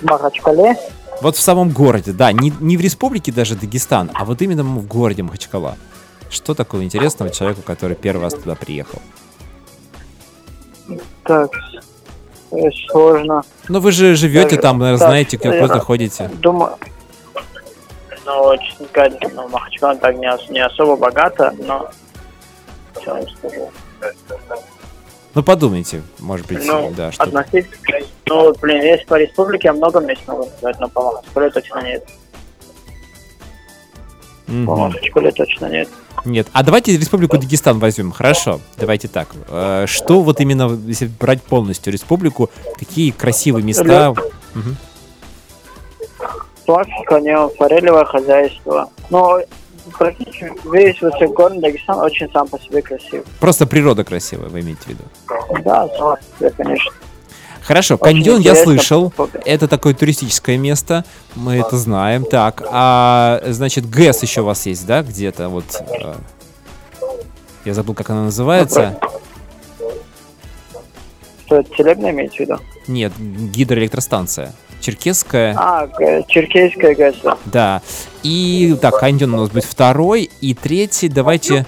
В 0.00 0.04
Махачкале. 0.04 0.76
Вот 1.20 1.36
в 1.36 1.40
самом 1.40 1.70
городе, 1.70 2.12
да, 2.12 2.32
не, 2.32 2.52
не 2.60 2.76
в 2.76 2.80
республике 2.80 3.30
даже 3.30 3.54
Дагестан, 3.54 4.10
а 4.14 4.24
вот 4.24 4.40
именно 4.40 4.62
в 4.62 4.86
городе 4.86 5.22
Махачкала. 5.22 5.76
Что 6.30 6.54
такого 6.54 6.84
интересного 6.84 7.30
человеку, 7.30 7.62
который 7.62 7.96
первый 7.96 8.22
раз 8.22 8.34
туда 8.34 8.54
приехал? 8.54 9.00
Так, 11.24 11.50
э, 12.52 12.56
сложно. 12.88 13.42
Ну 13.68 13.80
вы 13.80 13.92
же 13.92 14.14
живете 14.14 14.50
Так, 14.50 14.62
там, 14.62 14.78
наверное, 14.78 14.98
так, 14.98 15.08
знаете, 15.08 15.38
как 15.38 15.60
вы 15.60 15.68
заходите. 15.68 16.30
Думаю, 16.34 16.76
ну, 18.24 18.56
честно 18.58 18.86
сказать, 18.86 19.14
ну, 19.34 19.48
Махачкала 19.48 19.96
так 19.96 20.16
не, 20.16 20.52
не 20.52 20.60
особо 20.60 20.96
богато, 20.96 21.52
но 21.58 21.90
что 23.00 23.26
скажу? 23.38 23.70
Ну 25.34 25.42
подумайте, 25.44 26.02
может 26.18 26.46
быть, 26.48 26.64
Ну, 26.66 26.92
да, 26.96 27.12
что 27.12 27.22
относительно, 27.22 28.04
ну, 28.26 28.52
блин, 28.60 28.82
есть 28.82 29.06
по 29.06 29.14
республике 29.14 29.70
много 29.72 30.00
мест 30.00 30.22
могу 30.26 30.44
сказать, 30.58 30.80
но 30.80 30.88
по 30.88 31.02
Махачкале 31.02 31.50
точно 31.50 31.82
нет. 31.82 32.04
По 34.46 34.52
Мгм. 34.52 34.64
Махачкале 34.64 35.30
точно 35.30 35.66
нет. 35.66 35.88
Нет. 36.24 36.48
А 36.52 36.64
давайте 36.64 36.96
Республику 36.96 37.38
Дагестан 37.38 37.78
возьмем. 37.78 38.10
Хорошо, 38.10 38.60
давайте 38.76 39.06
так. 39.08 39.28
Э, 39.48 39.84
Что 39.86 40.20
вот 40.22 40.40
именно, 40.40 40.78
если 40.86 41.06
брать 41.06 41.40
полностью 41.42 41.92
республику, 41.92 42.50
какие 42.76 43.10
красивые 43.12 43.62
места? 43.64 44.14
Мгм. 44.54 44.76
Пластика, 46.66 47.14
у 47.14 47.18
него 47.18 47.48
форелевое 47.56 48.04
хозяйство. 48.04 48.90
Но 49.08 49.40
практически 49.98 50.52
весь 50.70 51.00
вот 51.02 51.14
этот 51.14 51.30
город 51.34 51.60
Дагестан 51.60 51.98
очень 51.98 52.30
сам 52.32 52.48
по 52.48 52.58
себе 52.60 52.82
красив. 52.82 53.24
Просто 53.40 53.66
природа 53.66 54.04
красивая, 54.04 54.48
вы 54.48 54.60
имеете 54.60 54.82
в 54.82 54.86
виду? 54.88 55.02
Да, 55.64 55.88
сам 55.96 56.16
по 56.16 56.18
себе, 56.38 56.50
конечно. 56.50 56.92
Хорошо, 57.62 57.94
Очень 57.96 58.24
каньон 58.24 58.40
я 58.40 58.54
слышал. 58.56 59.12
Это 59.44 59.68
такое 59.68 59.94
туристическое 59.94 60.56
место, 60.56 61.04
мы 61.34 61.56
это 61.56 61.76
знаем. 61.76 62.24
Так, 62.24 62.62
а 62.70 63.40
значит 63.46 63.88
ГЭС 63.88 64.22
еще 64.22 64.40
у 64.40 64.46
вас 64.46 64.66
есть, 64.66 64.86
да, 64.86 65.02
где-то 65.02 65.48
вот? 65.48 65.64
э, 66.02 66.14
Я 67.64 67.74
забыл, 67.74 67.94
как 67.94 68.10
она 68.10 68.24
называется. 68.24 68.98
Что 71.46 71.56
это 71.60 71.74
целебно 71.76 72.10
имеется 72.10 72.36
в 72.38 72.40
виду? 72.40 72.58
Нет, 72.86 73.12
гидроэлектростанция. 73.18 74.52
Черкесская, 74.80 75.54
А, 75.56 75.88
Черкесское 76.28 76.94
ГЭС. 76.94 77.16
да. 77.46 77.82
И 78.22 78.76
так, 78.80 78.98
каньон 78.98 79.34
у 79.34 79.36
нас 79.38 79.50
будет 79.50 79.64
второй. 79.64 80.30
И 80.40 80.54
третий, 80.54 81.08
давайте... 81.08 81.66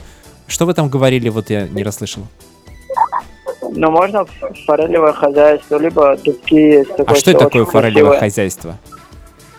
Что 0.48 0.66
вы 0.66 0.74
там 0.74 0.88
говорили, 0.90 1.28
вот 1.30 1.48
я 1.50 1.66
не 1.66 1.82
расслышал. 1.82 2.24
Ну, 3.74 3.90
можно 3.90 4.26
форелевое 4.66 5.12
хозяйство, 5.12 5.78
либо 5.78 6.16
дубки. 6.16 6.84
А 7.06 7.14
что 7.14 7.32
такое 7.32 7.64
форелевое 7.64 8.18
красивое. 8.18 8.18
хозяйство? 8.20 8.78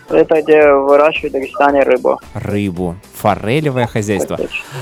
Это 0.08 0.42
где 0.42 0.70
выращивают 0.70 1.32
в 1.32 1.36
Дагестане 1.38 1.82
рыбу. 1.82 2.20
Рыбу. 2.34 2.94
Форелевое 3.14 3.86
хозяйство. 3.86 4.38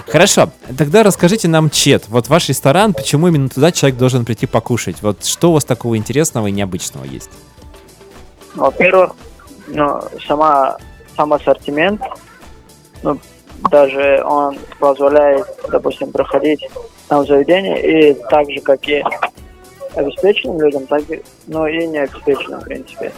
Хорошо, 0.08 0.50
тогда 0.76 1.02
расскажите 1.04 1.48
нам, 1.48 1.70
Чет, 1.70 2.04
вот 2.08 2.28
ваш 2.28 2.48
ресторан, 2.48 2.92
почему 2.92 3.28
именно 3.28 3.48
туда 3.48 3.70
человек 3.70 3.96
должен 3.98 4.24
прийти 4.24 4.46
покушать? 4.46 4.96
Вот 5.00 5.24
что 5.24 5.50
у 5.50 5.52
вас 5.54 5.64
такого 5.64 5.96
интересного 5.96 6.48
и 6.48 6.50
необычного 6.52 7.04
есть? 7.04 7.30
Во-первых, 8.54 9.12
ну, 9.68 10.00
сама, 10.26 10.76
сам 11.16 11.32
ассортимент, 11.32 12.00
ну, 13.02 13.18
даже 13.70 14.22
он 14.24 14.58
позволяет, 14.78 15.46
допустим, 15.70 16.10
проходить 16.12 16.68
там 17.08 17.26
заведение, 17.26 18.10
и 18.10 18.14
так 18.14 18.50
же, 18.50 18.60
как 18.60 18.86
и 18.88 19.02
обеспеченным 19.94 20.60
людям, 20.60 20.86
так 20.86 21.08
и, 21.10 21.22
ну 21.46 21.66
и 21.66 21.86
необеспеченным, 21.86 22.60
в 22.60 22.64
принципе. 22.64 23.12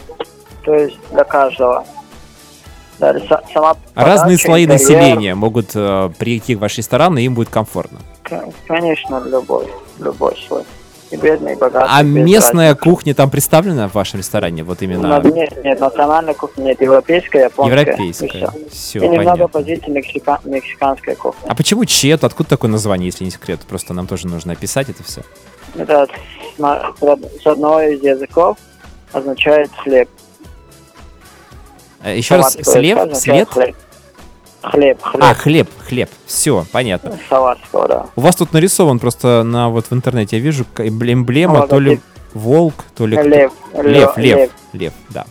То 0.63 0.73
есть 0.73 0.97
для 1.11 1.23
каждого. 1.23 1.85
Са- 2.99 3.43
сама 3.53 3.75
Разные 3.93 4.37
слои 4.37 4.63
интерьер, 4.63 4.79
населения 4.79 5.35
могут 5.35 5.71
э, 5.75 6.09
прийти 6.17 6.55
в 6.55 6.59
ваш 6.59 6.77
ресторан, 6.77 7.17
и 7.17 7.23
им 7.23 7.35
будет 7.35 7.49
комфортно. 7.49 7.99
Конечно, 8.67 9.21
любой, 9.25 9.67
любой 9.99 10.37
слой. 10.47 10.63
И 11.15 11.17
бедный, 11.17 11.53
и 11.53 11.55
богатый. 11.55 11.89
А 11.91 12.03
местная 12.03 12.69
разницы. 12.69 12.83
кухня 12.89 13.15
там 13.15 13.29
представлена 13.29 13.87
в 13.87 13.93
вашем 13.93 14.19
ресторане? 14.19 14.63
Вот 14.63 14.81
именно 14.81 15.07
Надо- 15.07 15.31
Нет, 15.31 15.63
нет, 15.63 15.79
национальной 15.79 16.33
кухни 16.33 16.63
нет, 16.63 16.81
европейская, 16.81 17.43
японская. 17.45 17.79
европейская. 17.85 18.25
И, 18.25 18.29
всё. 18.29 18.53
Все, 18.71 18.99
и 18.99 19.01
немного 19.07 19.47
понятно. 19.47 19.47
позиций 19.47 19.89
мексика- 19.93 20.39
мексиканской 20.43 21.15
кухни. 21.15 21.47
А 21.47 21.55
почему 21.55 21.85
чет? 21.85 22.23
Откуда 22.23 22.49
такое 22.49 22.69
название, 22.69 23.07
если 23.07 23.23
не 23.23 23.31
секрет? 23.31 23.61
Просто 23.67 23.93
нам 23.93 24.07
тоже 24.07 24.27
нужно 24.27 24.53
описать 24.53 24.89
это 24.89 25.03
все. 25.03 25.21
Это 25.75 26.07
с, 26.57 27.47
одного 27.47 27.81
из 27.81 28.01
языков 28.03 28.57
означает 29.11 29.71
хлеб. 29.77 30.09
Еще 32.05 32.35
раз, 32.35 32.53
Салат, 32.53 32.53
то 32.53 32.59
есть 32.59 33.21
след? 33.21 33.49
След? 33.51 33.75
Хлеб, 34.71 35.01
хлеб. 35.01 35.23
А, 35.23 35.33
хлеб, 35.33 35.69
хлеб. 35.87 36.09
Все, 36.25 36.65
понятно. 36.71 37.17
Салатского, 37.29 37.87
да. 37.87 38.05
У 38.15 38.21
вас 38.21 38.35
тут 38.35 38.53
нарисован 38.53 38.99
просто 38.99 39.43
на 39.43 39.69
вот 39.69 39.85
в 39.89 39.93
интернете, 39.93 40.37
я 40.37 40.41
вижу 40.43 40.65
эмблема, 40.77 41.61
Ну, 41.61 41.67
то 41.67 41.79
ли 41.79 41.99
волк, 42.33 42.83
то 42.95 43.05
ли... 43.05 43.15
Лев, 43.15 43.53
Лев, 43.73 44.17
лев, 44.17 44.17
лев. 44.17 44.51
лев, 44.73 44.93
да. 45.09 45.25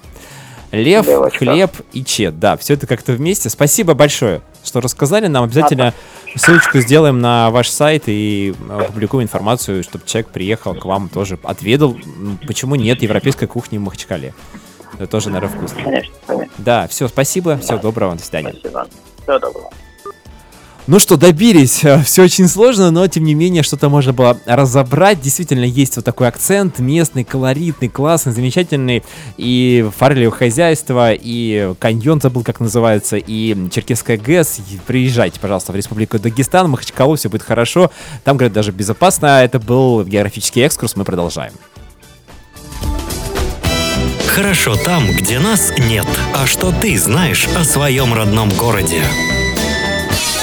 Лев, 0.72 1.06
Левочка. 1.06 1.38
хлеб 1.38 1.70
и 1.92 2.04
чет, 2.04 2.38
да, 2.40 2.56
все 2.56 2.74
это 2.74 2.86
как-то 2.86 3.12
вместе. 3.12 3.48
Спасибо 3.48 3.94
большое, 3.94 4.40
что 4.64 4.80
рассказали 4.80 5.28
нам. 5.28 5.44
Обязательно 5.44 5.94
ссылочку 6.34 6.80
сделаем 6.80 7.20
на 7.20 7.50
ваш 7.50 7.68
сайт 7.68 8.04
и 8.06 8.54
э, 8.68 8.80
опубликуем 8.80 9.24
информацию, 9.24 9.84
чтобы 9.84 10.04
человек 10.04 10.28
приехал 10.28 10.74
к 10.74 10.84
вам 10.84 11.08
тоже, 11.08 11.38
отведал. 11.44 11.96
Почему 12.46 12.74
нет 12.74 13.02
европейской 13.02 13.46
кухни 13.46 13.78
в 13.78 13.82
Махачкале? 13.82 14.34
Это 14.94 15.06
тоже, 15.06 15.30
наверное, 15.30 15.56
вкусно. 15.56 15.82
Конечно, 15.82 16.12
конечно. 16.26 16.52
Да, 16.58 16.88
все, 16.88 17.06
спасибо, 17.08 17.56
всего 17.58 17.78
доброго, 17.78 18.14
до 18.16 18.22
свидания. 18.22 18.54
Спасибо. 18.58 18.86
Всего 19.24 19.38
доброго. 19.38 19.70
Ну 20.86 20.98
что, 20.98 21.16
добились. 21.16 21.82
Все 22.04 22.22
очень 22.24 22.46
сложно, 22.46 22.90
но 22.90 23.06
тем 23.06 23.24
не 23.24 23.34
менее 23.34 23.62
что-то 23.62 23.88
можно 23.88 24.12
было 24.12 24.38
разобрать. 24.44 25.18
Действительно, 25.18 25.64
есть 25.64 25.96
вот 25.96 26.04
такой 26.04 26.28
акцент 26.28 26.78
местный, 26.78 27.24
колоритный, 27.24 27.88
классный, 27.88 28.32
замечательный. 28.34 29.02
И 29.38 29.88
фарелевое 29.96 30.36
хозяйство, 30.36 31.14
и 31.14 31.72
каньон 31.78 32.20
забыл, 32.20 32.44
как 32.44 32.60
называется, 32.60 33.16
и 33.16 33.70
Черкесская 33.70 34.18
ГЭС. 34.18 34.58
Приезжайте, 34.86 35.40
пожалуйста, 35.40 35.72
в 35.72 35.76
Республику 35.76 36.18
Дагестан, 36.18 36.68
Махачкалу, 36.68 37.16
все 37.16 37.30
будет 37.30 37.44
хорошо. 37.44 37.90
Там, 38.22 38.36
говорят, 38.36 38.52
даже 38.52 38.70
безопасно. 38.70 39.42
Это 39.42 39.58
был 39.58 40.04
географический 40.04 40.60
экскурс, 40.62 40.96
мы 40.96 41.04
продолжаем. 41.04 41.54
Хорошо 44.34 44.74
там, 44.74 45.12
где 45.12 45.38
нас 45.38 45.72
нет. 45.78 46.06
А 46.34 46.44
что 46.44 46.72
ты 46.72 46.98
знаешь 46.98 47.46
о 47.56 47.62
своем 47.62 48.12
родном 48.12 48.48
городе? 48.48 49.00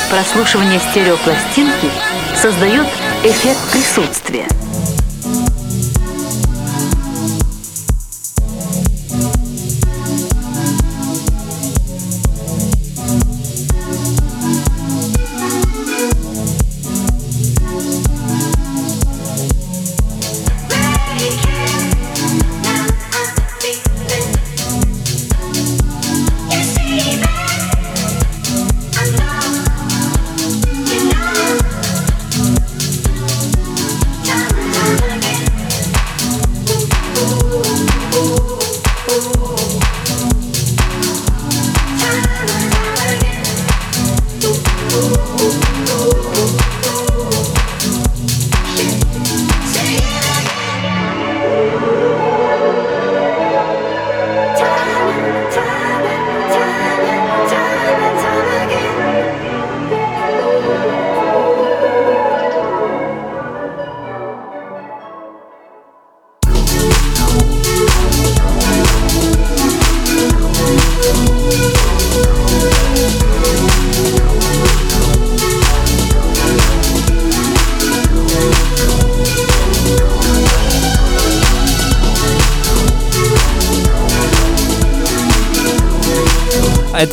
Прослушивание 0.09 0.79
стереопластинки 0.79 1.89
создает 2.41 2.87
эффект 3.25 3.59
присутствия. 3.73 4.47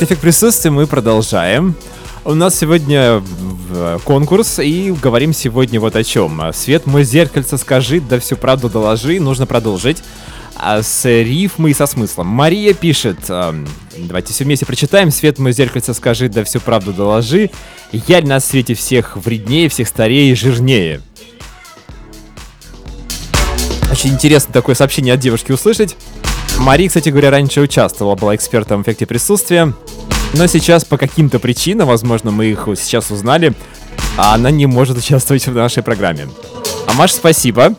Эффект 0.01 0.21
присутствия, 0.21 0.71
мы 0.71 0.87
продолжаем. 0.87 1.75
У 2.25 2.33
нас 2.33 2.57
сегодня 2.57 3.19
в- 3.19 3.99
конкурс, 4.03 4.59
и 4.59 4.91
говорим 4.91 5.33
сегодня 5.33 5.79
вот 5.79 5.95
о 5.95 6.03
чем. 6.03 6.41
Свет, 6.53 6.85
мой 6.85 7.03
зеркальце, 7.03 7.57
скажи, 7.57 7.99
да 7.99 8.19
всю 8.19 8.35
правду 8.35 8.69
доложи, 8.69 9.19
нужно 9.19 9.45
продолжить. 9.45 10.03
А 10.55 10.83
с 10.83 11.05
рифмой 11.05 11.71
и 11.71 11.73
со 11.73 11.85
смыслом. 11.85 12.27
Мария 12.27 12.73
пишет, 12.73 13.17
эм, 13.29 13.65
давайте 13.97 14.33
все 14.33 14.43
вместе 14.43 14.65
прочитаем. 14.65 15.09
Свет, 15.09 15.39
мой 15.39 15.53
зеркальце, 15.53 15.93
скажи, 15.93 16.27
да 16.27 16.43
всю 16.43 16.59
правду 16.59 16.91
доложи. 16.91 17.49
Яль 17.93 18.25
на 18.27 18.41
свете 18.41 18.73
всех 18.73 19.15
вреднее, 19.15 19.69
всех 19.69 19.87
старее 19.87 20.31
и 20.31 20.35
жирнее. 20.35 21.01
Очень 23.89 24.11
интересно 24.11 24.53
такое 24.53 24.75
сообщение 24.75 25.13
от 25.13 25.19
девушки 25.21 25.53
услышать. 25.53 25.95
Мария, 26.59 26.89
кстати 26.89 27.09
говоря, 27.09 27.31
раньше 27.31 27.61
участвовала, 27.61 28.15
была 28.15 28.35
экспертом 28.35 28.83
в 28.83 28.85
эффекте 28.85 29.05
присутствия. 29.05 29.73
Но 30.33 30.45
сейчас 30.47 30.83
по 30.85 30.97
каким-то 30.97 31.39
причинам, 31.39 31.87
возможно, 31.87 32.31
мы 32.31 32.47
их 32.47 32.67
сейчас 32.75 33.09
узнали, 33.11 33.53
она 34.17 34.51
не 34.51 34.65
может 34.65 34.97
участвовать 34.97 35.47
в 35.47 35.53
нашей 35.53 35.81
программе. 35.81 36.27
А 36.85 36.93
Маш, 36.93 37.13
спасибо. 37.13 37.75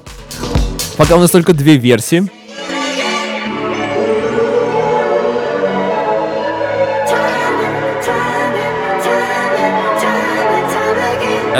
Пока 0.96 1.16
у 1.16 1.20
нас 1.20 1.30
только 1.30 1.52
две 1.52 1.76
версии. 1.76 2.28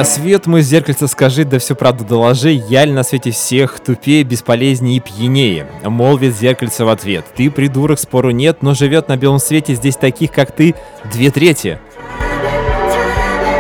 Свет 0.05 0.47
мой 0.47 0.63
зеркальце 0.63 1.09
скажи, 1.09 1.45
да 1.45 1.59
всю 1.59 1.75
правду 1.75 2.05
доложи, 2.05 2.51
яль 2.51 2.93
на 2.93 3.03
свете 3.03 3.31
всех 3.31 3.81
тупее, 3.81 4.23
бесполезнее 4.23 4.97
и 4.97 5.01
пьянее. 5.01 5.67
Молвит 5.85 6.37
зеркальце 6.37 6.85
в 6.85 6.89
ответ. 6.89 7.25
Ты 7.37 7.51
придурок, 7.51 7.99
спору 7.99 8.31
нет, 8.31 8.63
но 8.63 8.75
живет 8.75 9.09
на 9.09 9.17
белом 9.17 9.39
свете 9.39 9.75
здесь 9.75 9.97
таких, 9.97 10.33
как 10.33 10.53
ты, 10.53 10.75
две 11.13 11.31
трети. 11.31 11.79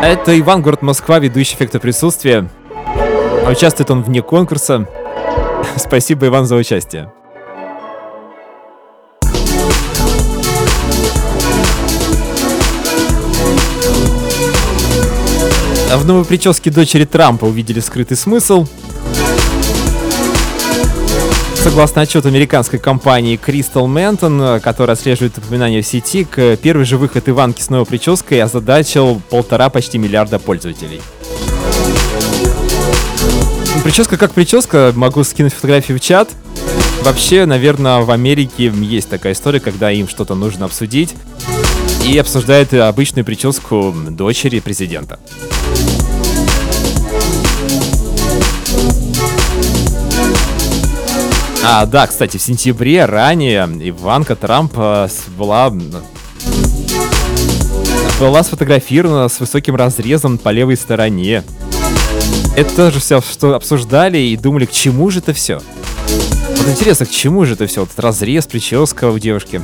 Это 0.03 0.38
Иван, 0.38 0.62
город 0.62 0.83
Москва, 0.83 1.18
ведущий 1.18 1.57
эффекта 1.57 1.79
присутствия. 1.79 2.48
А 3.44 3.50
Участвует 3.50 3.90
он 3.90 4.03
вне 4.03 4.22
конкурса. 4.22 4.88
Спасибо, 5.76 6.26
Иван, 6.26 6.46
за 6.46 6.57
участие. 6.57 7.12
В 15.96 16.05
новой 16.05 16.24
прическе 16.24 16.70
дочери 16.70 17.05
Трампа 17.05 17.46
увидели 17.46 17.81
скрытый 17.81 18.16
смысл. 18.16 18.66
Согласно 21.57 22.03
отчету 22.03 22.29
американской 22.29 22.79
компании 22.79 23.38
Crystal 23.38 23.87
Manton, 23.87 24.57
э, 24.57 24.61
которая 24.61 24.96
отслеживает 24.96 25.37
упоминания 25.37 25.83
в 25.83 25.87
сети, 25.87 26.24
к 26.24 26.57
первый 26.57 26.87
же 26.87 26.96
выход 26.96 27.29
Иванки 27.29 27.61
с 27.61 27.70
новой 27.70 27.87
прической 27.87 28.40
озадачил 28.40 29.20
полтора 29.31 29.68
почти 29.68 29.98
миллиарда 29.98 30.38
пользователей. 30.38 31.03
Прическа 33.83 34.16
как 34.16 34.33
прическа, 34.33 34.92
могу 34.94 35.24
скинуть 35.24 35.53
фотографии 35.53 35.92
в 35.92 36.00
чат. 36.00 36.31
Вообще, 37.03 37.46
наверное, 37.46 38.00
в 38.00 38.11
Америке 38.11 38.72
есть 38.74 39.11
такая 39.11 39.33
история, 39.33 39.59
когда 39.59 39.90
им 39.90 40.09
что-то 40.09 40.35
нужно 40.35 40.66
обсудить. 40.66 41.14
И 42.07 42.16
обсуждают 42.16 42.72
обычную 42.72 43.24
прическу 43.24 43.94
дочери 44.09 44.61
президента. 44.61 45.18
А, 51.62 51.85
да, 51.87 52.07
кстати, 52.07 52.37
в 52.37 52.42
сентябре 52.42 53.05
ранее 53.05 53.68
Иванка 53.81 54.35
Трамп 54.35 54.73
э, 54.77 55.09
была 55.37 55.73
была 58.18 58.42
сфотографирована 58.42 59.29
с 59.29 59.40
высоким 59.40 59.77
разрезом 59.77 60.37
по 60.37 60.51
левой 60.51 60.77
стороне. 60.77 61.42
Это 62.55 62.77
тоже 62.77 63.01
все, 63.01 63.23
что 63.23 63.55
обсуждали 63.55 64.18
и 64.18 64.37
думали, 64.37 64.66
к 64.66 64.73
чему 64.73 65.11
же 65.11 65.20
это 65.20 65.33
все. 65.33 65.62
Вот 66.57 66.68
интересно, 66.68 67.07
к 67.07 67.11
чему 67.11 67.46
же 67.46 67.55
это 67.55 67.66
все? 67.66 67.81
Вот 67.81 67.90
этот 67.90 68.01
разрез, 68.01 68.46
прическа 68.46 69.09
у 69.11 69.18
девушки. 69.18 69.62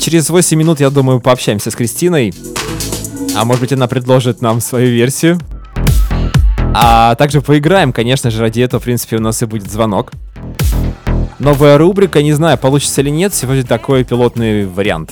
Через 0.00 0.30
8 0.30 0.58
минут, 0.58 0.80
я 0.80 0.88
думаю, 0.88 1.20
пообщаемся 1.20 1.70
с 1.70 1.74
Кристиной. 1.74 2.32
А 3.36 3.44
может 3.44 3.60
быть, 3.60 3.72
она 3.74 3.86
предложит 3.86 4.40
нам 4.40 4.62
свою 4.62 4.90
версию. 4.90 5.38
А 6.74 7.14
также 7.16 7.42
поиграем, 7.42 7.92
конечно 7.92 8.30
же, 8.30 8.40
ради 8.40 8.62
этого, 8.62 8.80
в 8.80 8.84
принципе, 8.84 9.16
у 9.16 9.20
нас 9.20 9.42
и 9.42 9.46
будет 9.46 9.70
звонок. 9.70 10.12
Новая 11.38 11.76
рубрика, 11.76 12.22
не 12.22 12.32
знаю, 12.32 12.56
получится 12.56 13.02
или 13.02 13.10
нет, 13.10 13.34
сегодня 13.34 13.62
такой 13.62 14.04
пилотный 14.04 14.64
вариант. 14.64 15.10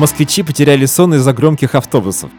Москвичи 0.00 0.42
потеряли 0.42 0.86
сон 0.86 1.12
из-за 1.12 1.34
громких 1.34 1.74
автобусов. 1.74 2.30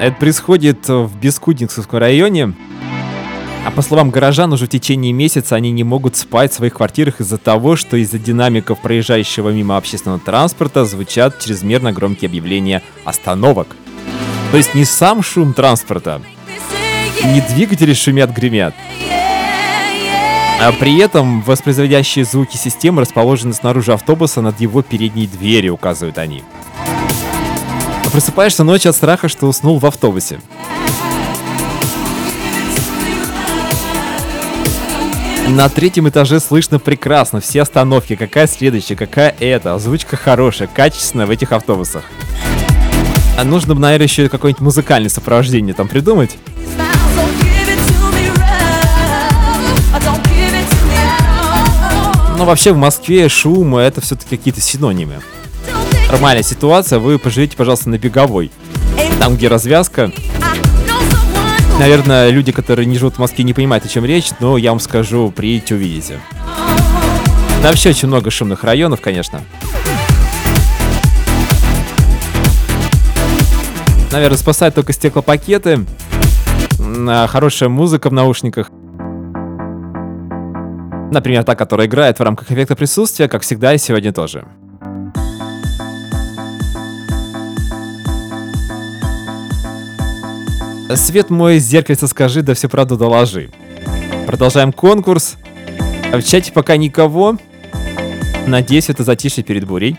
Это 0.00 0.16
происходит 0.16 0.88
в 0.88 1.10
Бескудниковском 1.20 1.98
районе. 1.98 2.54
А 3.66 3.70
по 3.70 3.82
словам 3.82 4.08
горожан, 4.08 4.50
уже 4.54 4.64
в 4.64 4.70
течение 4.70 5.12
месяца 5.12 5.56
они 5.56 5.70
не 5.72 5.84
могут 5.84 6.16
спать 6.16 6.50
в 6.50 6.54
своих 6.54 6.72
квартирах 6.72 7.20
из-за 7.20 7.36
того, 7.36 7.76
что 7.76 7.98
из-за 7.98 8.18
динамиков 8.18 8.80
проезжающего 8.80 9.50
мимо 9.50 9.76
общественного 9.76 10.20
транспорта 10.20 10.86
звучат 10.86 11.38
чрезмерно 11.38 11.92
громкие 11.92 12.28
объявления 12.28 12.82
остановок. 13.04 13.76
То 14.50 14.56
есть 14.56 14.74
не 14.74 14.86
сам 14.86 15.22
шум 15.22 15.52
транспорта, 15.52 16.22
не 17.26 17.42
двигатели 17.42 17.92
шумят, 17.92 18.30
гремят, 18.30 18.74
а 20.60 20.72
при 20.72 20.98
этом 20.98 21.40
воспроизводящие 21.42 22.24
звуки 22.24 22.56
системы 22.56 23.02
расположены 23.02 23.54
снаружи 23.54 23.92
автобуса 23.92 24.40
над 24.42 24.60
его 24.60 24.82
передней 24.82 25.26
дверью, 25.26 25.74
указывают 25.74 26.18
они. 26.18 26.42
Просыпаешься 28.12 28.64
ночью 28.64 28.90
от 28.90 28.96
страха, 28.96 29.28
что 29.28 29.46
уснул 29.46 29.78
в 29.78 29.86
автобусе. 29.86 30.40
На 35.48 35.68
третьем 35.68 36.08
этаже 36.08 36.40
слышно 36.40 36.78
прекрасно 36.78 37.40
все 37.40 37.62
остановки, 37.62 38.16
какая 38.16 38.46
следующая, 38.46 38.96
какая 38.96 39.34
это. 39.40 39.74
Озвучка 39.74 40.16
хорошая, 40.16 40.68
качественная 40.68 41.26
в 41.26 41.30
этих 41.30 41.52
автобусах. 41.52 42.04
А 43.38 43.44
нужно 43.44 43.74
бы, 43.74 43.80
наверное, 43.80 44.06
еще 44.06 44.28
какое-нибудь 44.28 44.60
музыкальное 44.60 45.08
сопровождение 45.08 45.74
там 45.74 45.88
придумать. 45.88 46.36
Но 52.38 52.44
вообще 52.44 52.72
в 52.72 52.76
Москве 52.76 53.28
шум 53.28 53.76
это 53.76 54.00
все-таки 54.00 54.36
какие-то 54.36 54.60
синонимы. 54.60 55.14
Нормальная 56.08 56.44
ситуация, 56.44 57.00
вы 57.00 57.18
поживите, 57.18 57.56
пожалуйста, 57.56 57.90
на 57.90 57.98
беговой. 57.98 58.52
Там, 59.18 59.36
где 59.36 59.48
развязка. 59.48 60.12
Наверное, 61.80 62.30
люди, 62.30 62.52
которые 62.52 62.86
не 62.86 62.96
живут 62.96 63.16
в 63.16 63.18
Москве, 63.18 63.42
не 63.42 63.54
понимают, 63.54 63.84
о 63.84 63.88
чем 63.88 64.04
речь, 64.04 64.30
но 64.38 64.56
я 64.56 64.70
вам 64.70 64.78
скажу, 64.78 65.32
приедете, 65.34 65.74
увидите. 65.74 66.20
Там 67.60 67.70
вообще 67.70 67.90
очень 67.90 68.06
много 68.06 68.30
шумных 68.30 68.62
районов, 68.62 69.00
конечно. 69.00 69.42
Наверное, 74.12 74.38
спасают 74.38 74.76
только 74.76 74.92
стеклопакеты, 74.92 75.84
а, 76.78 77.26
хорошая 77.26 77.68
музыка 77.68 78.10
в 78.10 78.12
наушниках. 78.12 78.70
Например, 81.10 81.42
та, 81.42 81.54
которая 81.54 81.86
играет 81.86 82.18
в 82.18 82.22
рамках 82.22 82.50
эффекта 82.50 82.76
присутствия, 82.76 83.28
как 83.28 83.42
всегда 83.42 83.74
и 83.74 83.78
сегодня 83.78 84.12
тоже. 84.12 84.46
Свет 90.94 91.30
мой, 91.30 91.58
зеркальце 91.58 92.06
скажи, 92.06 92.42
да 92.42 92.54
всю 92.54 92.68
правду 92.68 92.96
доложи. 92.96 93.50
Продолжаем 94.26 94.72
конкурс. 94.72 95.36
В 96.12 96.22
чате 96.22 96.52
пока 96.52 96.76
никого. 96.76 97.36
Надеюсь, 98.46 98.88
это 98.88 99.04
затишье 99.04 99.44
перед 99.44 99.66
бурей. 99.66 99.98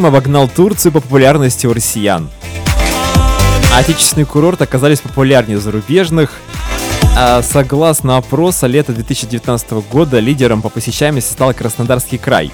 Крым 0.00 0.14
обогнал 0.14 0.48
Турцию 0.48 0.92
по 0.92 1.02
популярности 1.02 1.66
у 1.66 1.74
россиян. 1.74 2.30
А 3.70 3.80
Отечественные 3.80 4.24
курорты 4.24 4.64
оказались 4.64 5.00
популярнее 5.00 5.58
зарубежных. 5.58 6.32
А 7.18 7.42
согласно 7.42 8.16
опроса 8.16 8.66
лета 8.66 8.94
2019 8.94 9.72
года, 9.92 10.18
лидером 10.18 10.62
по 10.62 10.70
посещаемости 10.70 11.30
стал 11.30 11.52
Краснодарский 11.52 12.16
край. 12.16 12.50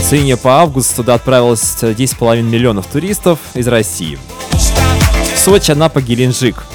С 0.00 0.12
июня 0.12 0.36
по 0.36 0.60
август 0.60 0.94
туда 0.94 1.14
отправилось 1.14 1.60
10,5 1.60 2.42
миллионов 2.42 2.86
туристов 2.86 3.40
из 3.54 3.66
России. 3.66 4.16
Сочи, 5.34 5.72
Анапа, 5.72 6.00
Геленджик. 6.00 6.66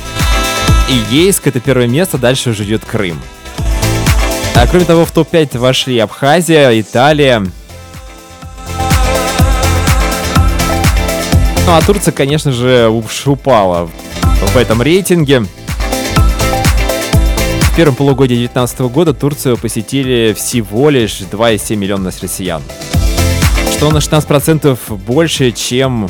И 0.89 1.15
Ейск— 1.15 1.43
это 1.47 1.61
первое 1.61 1.87
место, 1.87 2.17
дальше 2.17 2.49
уже 2.49 2.65
идет 2.65 2.83
Крым. 2.83 3.17
А 4.55 4.67
кроме 4.67 4.83
того, 4.83 5.05
в 5.05 5.11
топ-5 5.11 5.57
вошли 5.57 5.97
Абхазия, 5.99 6.77
Италия, 6.81 7.45
Ну 11.65 11.73
а 11.73 11.81
Турция, 11.81 12.11
конечно 12.11 12.51
же, 12.51 12.89
уж 12.89 13.27
упала 13.27 13.89
в 14.41 14.57
этом 14.57 14.81
рейтинге. 14.81 15.45
В 17.71 17.75
первом 17.75 17.95
полугодии 17.95 18.35
2019 18.35 18.79
года 18.81 19.13
Турцию 19.13 19.57
посетили 19.57 20.35
всего 20.37 20.89
лишь 20.89 21.21
2,7 21.21 21.75
миллиона 21.77 22.11
россиян. 22.21 22.61
Что 23.71 23.91
на 23.91 23.99
16% 23.99 24.77
больше, 25.05 25.51
чем, 25.51 26.09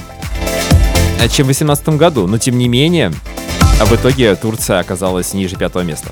э, 1.19 1.27
чем 1.27 1.45
в 1.45 1.53
2018 1.53 1.97
году. 1.97 2.25
Но 2.25 2.39
тем 2.39 2.57
не 2.57 2.67
менее, 2.67 3.11
в 3.79 3.93
итоге 3.93 4.33
Турция 4.35 4.79
оказалась 4.79 5.33
ниже 5.33 5.55
пятого 5.55 5.83
места. 5.83 6.09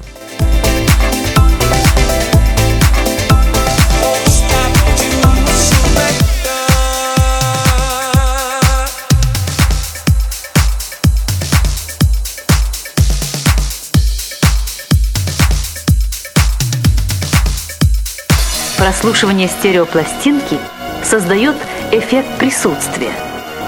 Прослушивание 18.90 19.48
стереопластинки 19.48 20.58
создает 21.04 21.56
эффект 21.92 22.28
присутствия. 22.40 23.12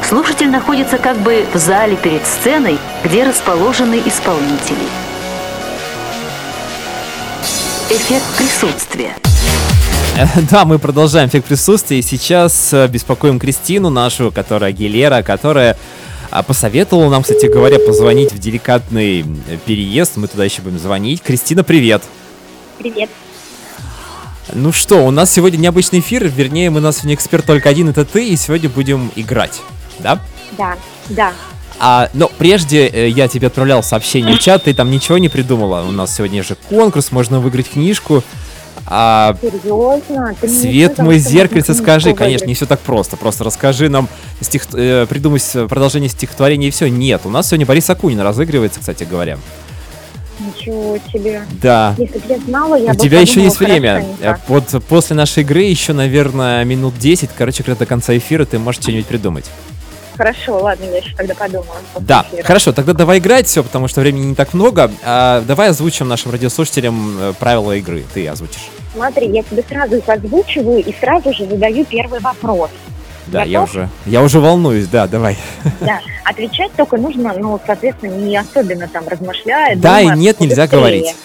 Слушатель 0.03 0.49
находится 0.49 0.97
как 0.97 1.19
бы 1.19 1.45
в 1.53 1.57
зале 1.59 1.95
перед 1.95 2.25
сценой, 2.25 2.79
где 3.03 3.23
расположены 3.23 4.01
исполнители. 4.03 4.81
Эффект 7.91 8.25
присутствия. 8.35 9.15
Да, 10.49 10.65
мы 10.65 10.79
продолжаем 10.79 11.29
эффект 11.29 11.45
присутствия. 11.45 11.99
И 11.99 12.01
сейчас 12.01 12.73
э, 12.73 12.87
беспокоим 12.87 13.37
Кристину, 13.37 13.91
нашу, 13.91 14.31
которая 14.31 14.71
Гилера, 14.71 15.21
которая 15.21 15.77
а, 16.31 16.41
посоветовала 16.41 17.11
нам, 17.11 17.21
кстати 17.21 17.45
говоря, 17.45 17.77
позвонить 17.77 18.33
в 18.33 18.39
деликатный 18.39 19.19
э, 19.19 19.23
переезд. 19.67 20.17
Мы 20.17 20.27
туда 20.27 20.45
еще 20.45 20.63
будем 20.63 20.79
звонить. 20.79 21.21
Кристина, 21.21 21.63
привет. 21.63 22.01
Привет. 22.79 23.11
Ну 24.53 24.71
что, 24.71 25.05
у 25.05 25.11
нас 25.11 25.31
сегодня 25.31 25.57
необычный 25.57 25.99
эфир, 25.99 26.27
вернее, 26.27 26.69
мы 26.69 26.79
у 26.79 26.83
нас 26.83 26.97
сегодня 26.97 27.15
эксперт 27.15 27.45
только 27.45 27.69
один, 27.69 27.89
это 27.89 28.05
ты, 28.05 28.27
и 28.27 28.35
сегодня 28.35 28.69
будем 28.69 29.11
играть, 29.15 29.61
да? 29.99 30.19
Да, 30.57 30.75
да. 31.09 31.33
А, 31.79 32.09
но 32.13 32.29
прежде 32.37 32.87
э, 32.87 33.09
я 33.09 33.27
тебе 33.27 33.47
отправлял 33.47 33.81
сообщение 33.81 34.35
в 34.35 34.39
чат, 34.39 34.65
ты 34.65 34.73
там 34.73 34.91
ничего 34.91 35.17
не 35.17 35.29
придумала. 35.29 35.83
У 35.87 35.91
нас 35.91 36.15
сегодня 36.15 36.43
же 36.43 36.55
конкурс, 36.69 37.11
можно 37.11 37.39
выиграть 37.39 37.69
книжку. 37.71 38.23
А, 38.85 39.35
Серьезно? 39.41 40.35
Ты 40.39 40.47
Свет 40.47 40.97
мой 40.99 41.17
зеркальце, 41.17 41.73
скажи, 41.73 42.13
конечно, 42.13 42.45
не 42.45 42.53
все 42.53 42.65
так 42.65 42.81
просто. 42.81 43.17
Просто 43.17 43.43
расскажи 43.43 43.89
нам, 43.89 44.09
стих... 44.41 44.67
э, 44.73 45.05
придумай 45.07 45.39
продолжение 45.67 46.09
стихотворения 46.09 46.67
и 46.67 46.71
все. 46.71 46.87
Нет, 46.87 47.21
у 47.23 47.29
нас 47.29 47.47
сегодня 47.47 47.65
Борис 47.65 47.89
Акунин 47.89 48.19
разыгрывается, 48.19 48.79
кстати 48.79 49.03
говоря. 49.03 49.39
Ничего 50.41 50.97
себе. 51.11 51.43
Да. 51.61 51.95
Если 51.97 52.17
бы 52.17 52.25
я 52.27 52.39
знала, 52.39 52.75
я 52.75 52.91
У 52.91 52.95
тебя 52.95 53.21
еще 53.21 53.41
есть 53.41 53.59
время. 53.59 54.05
Э. 54.21 54.35
Вот 54.47 54.65
после 54.87 55.15
нашей 55.15 55.43
игры 55.43 55.61
еще, 55.61 55.93
наверное, 55.93 56.63
минут 56.63 56.97
10. 56.97 57.29
Короче 57.37 57.63
говоря, 57.63 57.79
до 57.79 57.85
конца 57.85 58.15
эфира 58.17 58.45
ты 58.45 58.57
можешь 58.59 58.81
что-нибудь 58.81 59.05
придумать. 59.05 59.45
Хорошо, 60.17 60.59
ладно, 60.59 60.85
я 60.85 60.97
еще 60.97 61.15
тогда 61.15 61.33
подумаю. 61.33 61.79
Да, 61.99 62.25
эфира. 62.31 62.43
хорошо, 62.43 62.73
тогда 62.73 62.93
давай 62.93 63.19
играть 63.19 63.47
все, 63.47 63.63
потому 63.63 63.87
что 63.87 64.01
времени 64.01 64.25
не 64.25 64.35
так 64.35 64.53
много. 64.53 64.91
А, 65.03 65.41
давай 65.41 65.69
озвучим 65.69 66.07
нашим 66.07 66.31
радиослушателям 66.31 67.17
э, 67.19 67.33
правила 67.39 67.71
игры. 67.71 68.03
Ты 68.13 68.27
озвучишь. 68.27 68.69
Смотри, 68.93 69.29
я 69.29 69.41
тебе 69.41 69.63
сразу 69.67 69.95
их 69.97 70.07
озвучиваю 70.07 70.83
и 70.83 70.93
сразу 70.99 71.33
же 71.33 71.45
задаю 71.45 71.85
первый 71.85 72.19
вопрос. 72.19 72.69
Да, 73.27 73.43
я 73.43 73.59
Готов? 73.61 73.69
уже, 73.75 73.89
я 74.05 74.21
уже 74.23 74.39
волнуюсь, 74.39 74.87
да, 74.87 75.07
давай. 75.07 75.37
Да, 75.79 75.99
отвечать 76.25 76.71
только 76.73 76.97
нужно, 76.97 77.33
ну, 77.37 77.59
соответственно, 77.65 78.15
не 78.15 78.35
особенно 78.35 78.87
там 78.87 79.07
размышляя. 79.07 79.75
Да 79.75 79.99
и 79.99 80.03
думая, 80.03 80.17
нет, 80.17 80.39
нельзя 80.39 80.63
побыстрее. 80.67 80.79
говорить. 80.79 81.15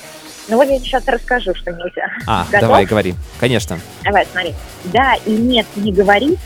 Ну 0.49 0.57
вот 0.57 0.68
я 0.68 0.78
сейчас 0.78 1.03
расскажу, 1.07 1.55
что 1.55 1.72
нельзя. 1.72 2.09
А, 2.26 2.44
Готов? 2.51 2.61
давай, 2.61 2.84
говори. 2.84 3.14
Конечно. 3.40 3.78
Давай, 4.05 4.26
смотри. 4.30 4.55
Да 4.84 5.14
и 5.24 5.30
нет 5.32 5.66
не 5.74 5.92
говорить, 5.92 6.38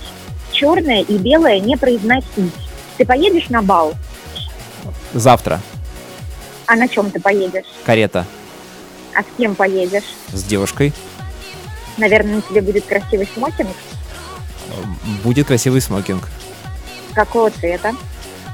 черное 0.53 1.03
и 1.03 1.19
белое 1.19 1.59
не 1.61 1.77
произносить. 1.77 2.55
Ты 2.97 3.05
поедешь 3.05 3.49
на 3.51 3.61
бал? 3.63 3.95
Завтра. 5.13 5.61
А 6.67 6.77
на 6.77 6.89
чем 6.89 7.11
ты 7.11 7.21
поедешь? 7.21 7.65
Карета 7.85 8.25
А 9.15 9.23
с 9.23 9.27
кем 9.37 9.55
поедешь? 9.57 10.05
с 10.33 10.45
девушкой. 10.45 10.93
Наверное, 11.99 12.37
на 12.37 12.43
тебе 12.43 12.63
будет 12.63 12.85
красивый 12.87 13.29
смокинг. 13.35 13.69
Будет 15.25 15.47
красивый 15.47 15.81
смокинг. 15.81 16.29
Какого 17.15 17.51
цвета? 17.51 17.93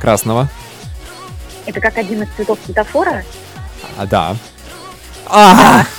Красного. 0.00 0.48
Это 1.66 1.80
как 1.80 1.98
один 1.98 2.22
из 2.22 2.28
цветов 2.36 2.58
светофора? 2.64 3.24
А, 3.96 4.06
да. 4.06 4.36
А, 5.26 5.84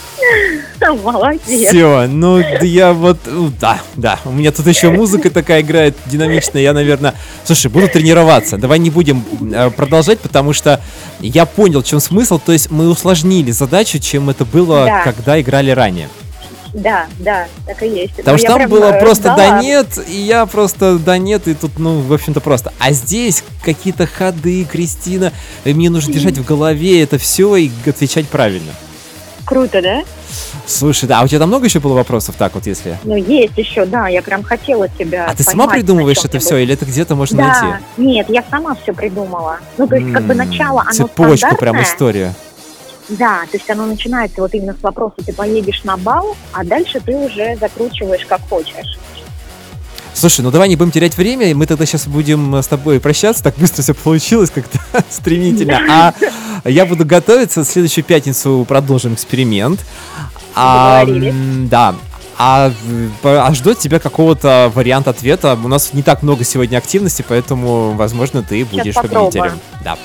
Молодец. 1.04 1.70
Все, 1.70 2.08
ну 2.08 2.40
я 2.62 2.94
вот, 2.94 3.18
да, 3.60 3.82
да, 3.96 4.20
у 4.26 4.32
меня 4.32 4.52
тут 4.52 4.68
еще 4.68 4.90
музыка 4.90 5.30
такая 5.30 5.62
играет 5.62 5.96
динамичная, 6.06 6.62
я, 6.62 6.74
наверное, 6.74 7.14
слушай, 7.44 7.70
буду 7.70 7.88
тренироваться, 7.88 8.58
давай 8.58 8.80
не 8.80 8.90
будем 8.90 9.24
э, 9.54 9.70
продолжать, 9.72 10.20
потому 10.20 10.54
что 10.54 10.80
я 11.20 11.46
понял, 11.46 11.82
в 11.82 11.86
чем 11.86 12.00
смысл, 12.00 12.40
то 12.40 12.52
есть 12.52 12.72
мы 12.72 12.90
усложнили 12.90 13.52
задачу, 13.52 14.00
чем 14.00 14.30
это 14.30 14.46
было, 14.46 14.86
Да. 14.86 15.04
когда 15.04 15.40
играли 15.42 15.72
ранее. 15.72 16.10
Да, 16.78 17.08
да, 17.18 17.48
так 17.66 17.82
и 17.82 17.88
есть. 17.88 18.14
Потому 18.18 18.36
Ну, 18.36 18.38
что 18.38 18.48
там 18.56 18.70
было 18.70 18.92
э, 18.92 19.00
просто 19.00 19.24
ждала. 19.24 19.38
да 19.38 19.62
нет, 19.62 19.88
и 20.08 20.16
я 20.16 20.46
просто 20.46 21.00
да 21.00 21.18
нет, 21.18 21.48
и 21.48 21.56
тут, 21.56 21.80
ну, 21.80 22.02
в 22.02 22.14
общем-то, 22.14 22.40
просто. 22.40 22.72
А 22.78 22.92
здесь 22.92 23.44
какие-то 23.64 24.06
ходы, 24.06 24.64
Кристина, 24.64 25.34
мне 25.66 25.90
нужно 25.90 26.14
держать 26.14 26.38
в 26.38 26.46
голове 26.46 27.02
это 27.02 27.18
все 27.18 27.56
и 27.56 27.72
отвечать 27.88 28.28
правильно. 28.28 28.72
Круто, 29.44 29.82
да? 29.82 30.04
Слушай, 30.68 31.08
да, 31.08 31.22
а 31.22 31.24
у 31.24 31.28
тебя 31.28 31.40
там 31.40 31.48
много 31.48 31.66
еще 31.66 31.80
было 31.80 31.96
вопросов, 31.96 32.36
так 32.38 32.54
вот, 32.54 32.68
если... 32.68 33.00
Ну, 33.06 33.16
есть 33.16 33.58
еще, 33.58 33.86
да, 33.86 34.08
я 34.08 34.22
прям 34.22 34.44
хотела 34.44 34.88
тебя 34.88 35.26
А 35.28 35.34
ты 35.34 35.42
сама 35.42 35.68
придумываешь 35.68 36.24
это 36.24 36.38
все, 36.38 36.58
или 36.58 36.74
это 36.76 36.86
где-то 36.86 37.16
можно 37.16 37.38
Да, 37.38 37.44
найти? 37.62 37.84
нет, 37.98 38.30
я 38.30 38.44
сама 38.52 38.76
все 38.76 38.94
придумала. 38.94 39.58
Ну, 39.80 39.88
то 39.88 39.96
есть, 39.96 40.14
как 40.14 40.24
бы 40.26 40.36
начало, 40.36 40.82
оно 40.82 40.92
Цепочка 40.92 41.56
прям 41.56 41.82
история. 41.82 42.36
Да, 43.10 43.42
то 43.50 43.58
есть 43.58 43.70
оно 43.70 43.86
начинается 43.86 44.42
вот 44.42 44.54
именно 44.54 44.74
с 44.74 44.84
вопроса, 44.84 45.16
ты 45.26 45.34
поедешь 45.34 45.84
на 45.84 45.98
бал, 45.98 46.36
а 46.52 46.64
дальше 46.64 47.00
ты 47.00 47.16
уже 47.16 47.56
закручиваешь 47.56 48.26
как 48.26 48.42
хочешь. 48.50 48.98
Слушай, 50.14 50.42
ну 50.42 50.50
давай 50.50 50.68
не 50.68 50.76
будем 50.76 50.92
терять 50.92 51.16
время, 51.16 51.52
и 51.52 51.54
мы 51.54 51.68
тогда 51.68 51.86
сейчас 51.86 52.08
будем 52.08 52.56
э, 52.56 52.64
с 52.64 52.68
тобой 52.68 53.00
прощаться, 53.00 53.44
так 53.44 53.56
быстро 53.58 53.84
все 53.84 53.94
получилось, 53.94 54.50
как-то 54.50 54.80
стремительно. 55.10 55.80
А 55.88 56.14
я 56.66 56.86
буду 56.86 57.06
готовиться, 57.06 57.64
в 57.64 57.68
следующую 57.68 58.04
пятницу 58.04 58.66
продолжим 58.68 59.14
эксперимент. 59.14 59.80
А, 60.56 61.06
да. 61.06 61.96
А, 62.40 62.72
а 63.24 63.54
ждет 63.54 63.78
тебя 63.78 64.00
какого-то 64.00 64.72
варианта 64.74 65.12
ответа. 65.12 65.58
У 65.64 65.68
нас 65.68 65.94
не 65.94 66.02
так 66.02 66.24
много 66.24 66.44
сегодня 66.44 66.78
активности, 66.78 67.24
поэтому, 67.28 67.94
возможно, 67.94 68.42
ты 68.42 68.66
будешь 68.66 68.96
победителем. 68.96 69.60
Да. 69.84 69.98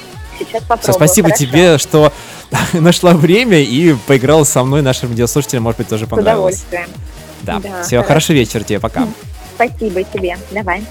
Сейчас 0.44 0.62
попробую. 0.62 0.82
Все, 0.82 0.92
спасибо 0.92 1.28
хорошо? 1.28 1.44
тебе, 1.44 1.78
что 1.78 2.12
нашла 2.72 3.12
время 3.14 3.60
и 3.60 3.94
поиграла 4.06 4.44
со 4.44 4.62
мной, 4.64 4.82
нашим 4.82 5.10
радиослушателям, 5.10 5.62
может 5.64 5.78
быть, 5.78 5.88
тоже 5.88 6.06
С 6.06 6.08
понравилось. 6.08 6.62
удовольствием. 6.68 6.88
Да. 7.42 7.60
Да, 7.60 7.82
Все, 7.82 7.96
хорошо. 7.96 8.08
хорошего 8.08 8.36
вечера 8.36 8.62
тебе, 8.62 8.80
пока. 8.80 9.08
Спасибо 9.54 10.02
тебе. 10.04 10.38
Давай. 10.50 10.84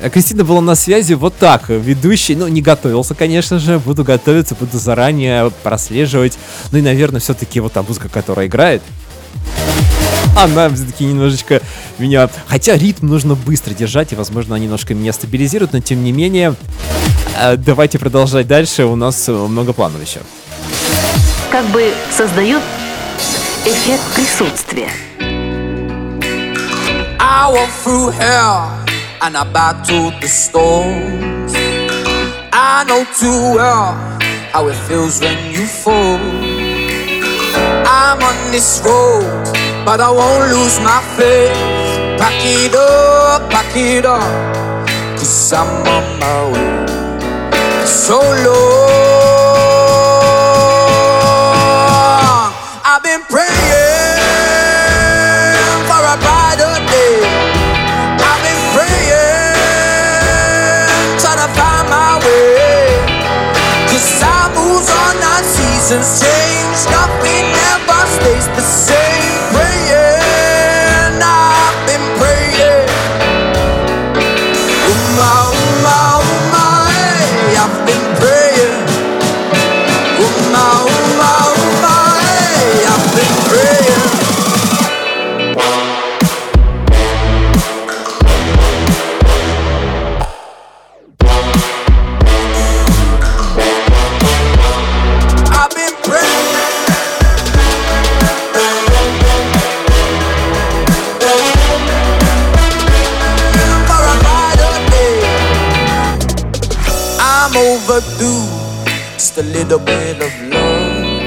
А 0.00 0.10
Кристина 0.10 0.44
была 0.44 0.60
на 0.60 0.74
связи 0.74 1.14
вот 1.14 1.34
так, 1.36 1.70
ведущий, 1.70 2.36
ну, 2.36 2.46
не 2.48 2.60
готовился, 2.60 3.14
конечно 3.14 3.58
же, 3.58 3.78
буду 3.78 4.04
готовиться, 4.04 4.54
буду 4.54 4.78
заранее 4.78 5.50
прослеживать, 5.62 6.38
ну 6.70 6.78
и, 6.78 6.82
наверное, 6.82 7.18
все-таки 7.18 7.60
вот 7.60 7.72
та 7.72 7.82
музыка, 7.82 8.10
которая 8.10 8.46
играет, 8.46 8.82
она 10.36 10.68
все-таки 10.68 11.04
немножечко 11.04 11.62
меня... 11.98 12.28
Хотя 12.46 12.76
ритм 12.76 13.06
нужно 13.06 13.34
быстро 13.34 13.72
держать, 13.72 14.12
и, 14.12 14.16
возможно, 14.16 14.54
она 14.56 14.62
немножко 14.62 14.92
меня 14.94 15.14
стабилизирует, 15.14 15.72
но, 15.72 15.80
тем 15.80 16.04
не 16.04 16.12
менее, 16.12 16.50
э, 16.50 17.25
давайте 17.56 17.98
продолжать 17.98 18.46
дальше, 18.46 18.84
у 18.84 18.96
нас 18.96 19.28
э, 19.28 19.32
много 19.32 19.72
планов 19.72 20.00
еще. 20.00 20.20
Как 21.50 21.64
бы 21.66 21.92
создает 22.10 22.62
эффект 23.64 24.02
присутствия. 24.14 24.90
I 27.18 27.50
walk 27.52 27.70
through 27.84 28.10
hell 28.10 28.70
and 29.20 29.36
I 29.36 29.44
battled 29.52 30.14
the 30.20 30.28
storms. 30.28 31.52
I 32.52 32.84
know 32.86 33.04
too 33.18 33.54
well 33.54 33.94
how 34.52 34.68
it 34.68 34.76
feels 34.88 35.20
when 35.20 35.36
you 35.52 35.66
fall. 35.66 36.18
I'm 37.86 38.22
on 38.22 38.52
this 38.52 38.82
road, 38.84 39.24
but 39.84 40.00
I 40.00 40.10
won't 40.10 40.50
lose 40.52 40.78
my 40.80 41.00
faith. 41.16 41.56
Back 42.18 42.34
it 42.44 42.74
up, 42.74 43.50
back 43.50 43.76
it 43.76 44.06
up, 44.06 44.22
cause 45.18 45.52
I'm 45.52 45.68
on 45.86 46.18
my 46.20 46.52
way. 46.52 46.95
Seasons 65.86 66.20
change. 66.20 66.90
Nothing 66.90 67.46
ever 67.72 68.06
stays 68.06 68.46
the 68.48 68.60
same. 68.60 69.05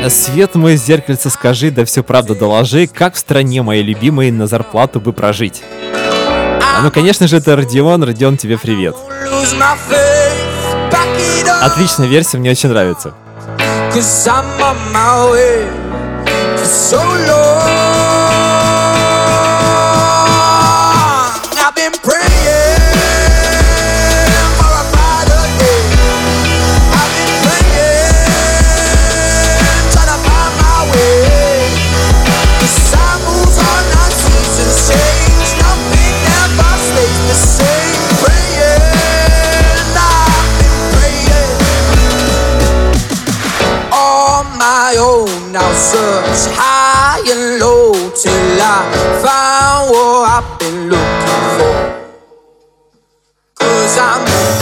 Свет 0.10 0.56
мой 0.56 0.76
зеркальце, 0.78 1.30
скажи, 1.30 1.72
да 1.72 1.86
все 1.86 2.04
правда 2.04 2.36
доложи, 2.36 2.88
как 2.88 3.16
в 3.16 3.20
стране 3.20 3.62
моей 3.62 3.84
любимой 3.84 4.32
на 4.32 4.48
зарплату 4.48 5.00
бы 5.00 5.14
прожить. 5.14 5.64
А 6.80 6.82
ну, 6.82 6.92
конечно 6.92 7.28
же, 7.28 7.38
это 7.38 7.56
Родион. 7.56 8.04
Родион, 8.04 8.38
тебе 8.38 8.58
привет. 8.58 8.96
Отличная 11.62 12.08
версия, 12.08 12.38
мне 12.38 12.52
очень 12.52 12.70
нравится. 12.70 13.14
Cause 13.94 14.28
I'm 14.28 14.46
on 14.62 14.78
my 14.94 15.32
way 15.32 15.68
for 16.56 16.66
so 16.66 17.02
long. 17.28 17.79
Search 45.80 46.52
high 46.60 47.24
and 47.32 47.60
low 47.62 47.94
till 48.12 48.62
I 48.62 48.84
find 49.24 49.90
what 49.90 50.28
I've 50.36 50.60
been 50.60 50.90
looking 50.92 51.46
for. 51.56 51.76
Cause 53.56 53.98
I'm 53.98 54.59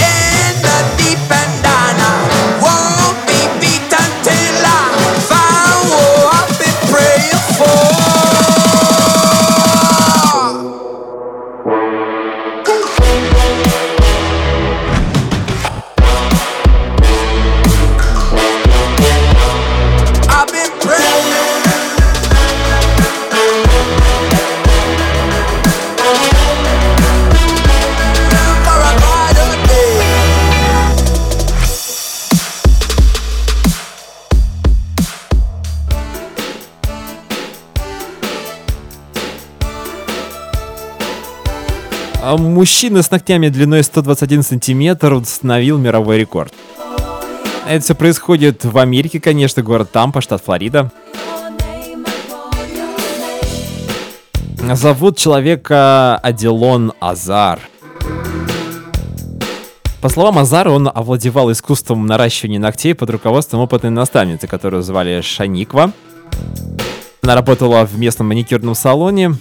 Мужчина 42.37 43.01
с 43.01 43.09
ногтями 43.09 43.49
длиной 43.49 43.83
121 43.83 44.43
сантиметр 44.43 45.13
установил 45.13 45.79
мировой 45.79 46.19
рекорд. 46.19 46.53
Это 47.67 47.83
все 47.83 47.95
происходит 47.95 48.63
в 48.63 48.77
Америке, 48.77 49.19
конечно, 49.19 49.63
город 49.63 49.91
Тампа, 49.91 50.21
штат 50.21 50.43
Флорида. 50.45 50.91
Зовут 54.73 55.17
человека 55.17 56.17
Аделон 56.17 56.93
Азар. 56.99 57.59
По 59.99 60.09
словам 60.09 60.37
Азара, 60.37 60.69
он 60.69 60.91
овладевал 60.93 61.51
искусством 61.51 62.05
наращивания 62.05 62.59
ногтей 62.59 62.93
под 62.93 63.09
руководством 63.09 63.61
опытной 63.61 63.89
наставницы, 63.89 64.47
которую 64.47 64.83
звали 64.83 65.21
Шаниква. 65.21 65.91
Она 67.23 67.33
работала 67.33 67.83
в 67.83 67.97
местном 67.97 68.27
маникюрном 68.27 68.75
салоне. 68.75 69.33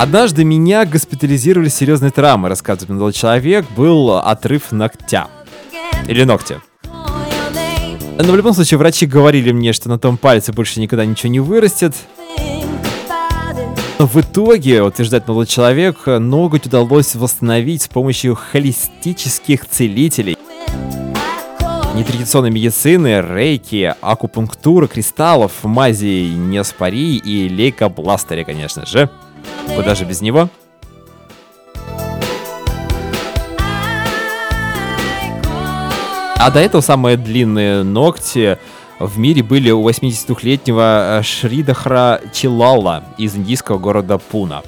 Однажды 0.00 0.44
меня 0.44 0.86
госпитализировали 0.86 1.68
с 1.68 1.74
серьезной 1.74 2.10
травмой, 2.10 2.48
рассказывает 2.48 2.88
молодой 2.88 3.12
человек. 3.12 3.66
Был 3.76 4.16
отрыв 4.16 4.72
ногтя. 4.72 5.28
Или 6.08 6.24
ногтя. 6.24 6.62
Но 6.82 8.32
в 8.32 8.34
любом 8.34 8.54
случае, 8.54 8.78
врачи 8.78 9.04
говорили 9.04 9.52
мне, 9.52 9.74
что 9.74 9.90
на 9.90 9.98
том 9.98 10.16
пальце 10.16 10.54
больше 10.54 10.80
никогда 10.80 11.04
ничего 11.04 11.30
не 11.30 11.40
вырастет. 11.40 11.94
Но 13.98 14.06
в 14.06 14.16
итоге, 14.16 14.82
утверждает 14.82 15.28
молодой 15.28 15.46
человек, 15.46 16.06
ноготь 16.06 16.64
удалось 16.64 17.14
восстановить 17.14 17.82
с 17.82 17.88
помощью 17.88 18.36
холистических 18.36 19.68
целителей. 19.68 20.38
Нетрадиционной 21.94 22.50
медицины, 22.50 23.20
рейки, 23.20 23.94
акупунктуры, 24.00 24.88
кристаллов, 24.88 25.62
мази 25.62 26.32
неоспори 26.34 27.16
и 27.16 27.50
лейкобластере, 27.50 28.46
конечно 28.46 28.86
же. 28.86 29.10
Куда 29.74 29.94
же 29.94 30.04
без 30.04 30.20
него? 30.20 30.48
А 36.42 36.50
до 36.50 36.58
этого 36.58 36.80
самые 36.80 37.18
длинные 37.18 37.82
ногти 37.82 38.58
в 38.98 39.18
мире 39.18 39.42
были 39.42 39.70
у 39.70 39.86
82-летнего 39.86 41.18
э, 41.18 41.22
Шридахра 41.22 42.22
Чилала 42.32 43.04
из 43.18 43.36
индийского 43.36 43.78
города 43.78 44.16
Пуна. 44.16 44.62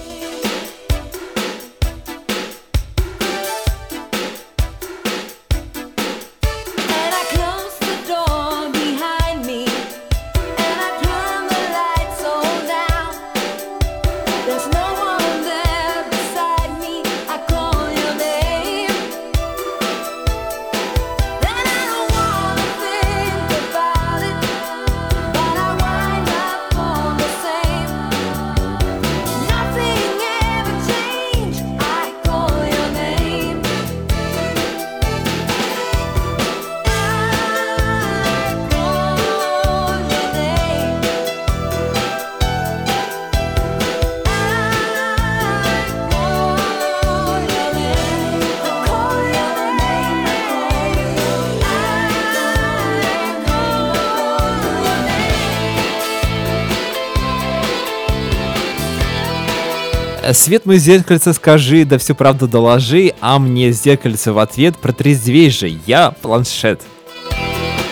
Свет 60.33 60.67
мой 60.67 60.79
зеркальце 60.79 61.33
скажи, 61.35 61.85
да 61.85 61.99
всю 61.99 62.15
правду 62.15 62.49
доложи, 62.49 63.13
а 63.21 63.39
мне 63.39 63.71
зеркальце 63.73 64.33
в 64.33 64.39
ответ 64.39 64.77
протрезвей 64.77 65.51
же, 65.51 65.79
я 65.87 66.11
планшет. 66.11 66.81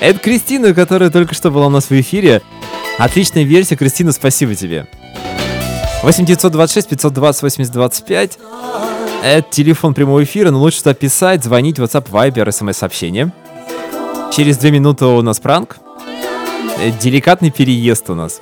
Это 0.00 0.18
Кристина, 0.18 0.72
которая 0.72 1.10
только 1.10 1.34
что 1.34 1.50
была 1.50 1.66
у 1.66 1.70
нас 1.70 1.90
в 1.90 2.00
эфире. 2.00 2.40
Отличная 2.98 3.42
версия, 3.42 3.76
Кристина, 3.76 4.12
спасибо 4.12 4.54
тебе. 4.54 4.86
8926 6.02 6.88
520 6.88 7.42
8025. 7.42 8.38
Это 9.22 9.50
телефон 9.50 9.92
прямого 9.92 10.24
эфира, 10.24 10.50
но 10.50 10.58
лучше 10.58 10.78
туда 10.78 10.94
писать, 10.94 11.44
звонить, 11.44 11.78
WhatsApp, 11.78 12.08
Viber, 12.10 12.50
смс-сообщение. 12.50 13.32
Через 14.34 14.56
две 14.56 14.70
минуты 14.70 15.04
у 15.04 15.20
нас 15.20 15.40
пранк. 15.40 15.76
Э, 16.78 16.90
Деликатный 17.00 17.50
переезд 17.50 18.08
у 18.08 18.14
нас. 18.14 18.40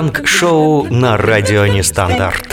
Пранк-шоу 0.00 0.86
на 0.88 1.18
радио 1.18 1.66
Нестандарт. 1.66 2.48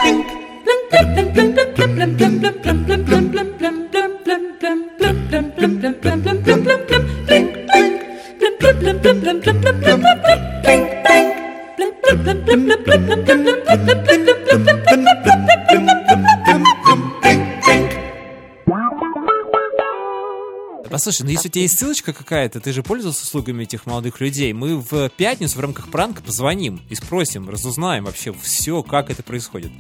Послушай, 21.08 21.24
ну 21.24 21.30
если 21.30 21.48
у 21.48 21.52
тебя 21.52 21.62
есть 21.62 21.80
ссылочка 21.80 22.12
какая-то, 22.12 22.60
ты 22.60 22.74
же 22.74 22.84
пользовался 22.84 23.24
услугами 23.24 23.64
этих 23.64 23.86
молодых 23.86 24.20
людей. 24.20 24.52
Мы 24.52 24.76
в 24.76 25.08
пятницу 25.08 25.58
в 25.58 25.62
рамках 25.62 25.90
пранка 25.90 26.22
позвоним 26.22 26.82
и 26.90 26.96
спросим, 26.96 27.50
разузнаем 27.50 28.04
вообще 28.04 28.34
все, 28.34 28.84
как 28.84 29.10
это 29.10 29.24
происходит. 29.24 29.72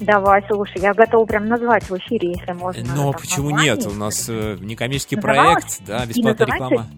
Давай, 0.00 0.42
слушай, 0.50 0.82
я 0.82 0.92
готова 0.92 1.24
прям 1.24 1.46
назвать 1.46 1.88
в 1.88 1.96
эфире, 1.98 2.32
если 2.32 2.52
можно. 2.52 2.82
Но 2.96 3.12
там 3.12 3.20
почему 3.20 3.50
название. 3.50 3.76
нет? 3.76 3.86
У 3.86 3.92
нас 3.92 4.26
э, 4.28 4.56
некоммерческий 4.58 5.18
проект, 5.18 5.82
да, 5.86 6.04
бесплатная 6.04 6.46
реклама. 6.48 6.90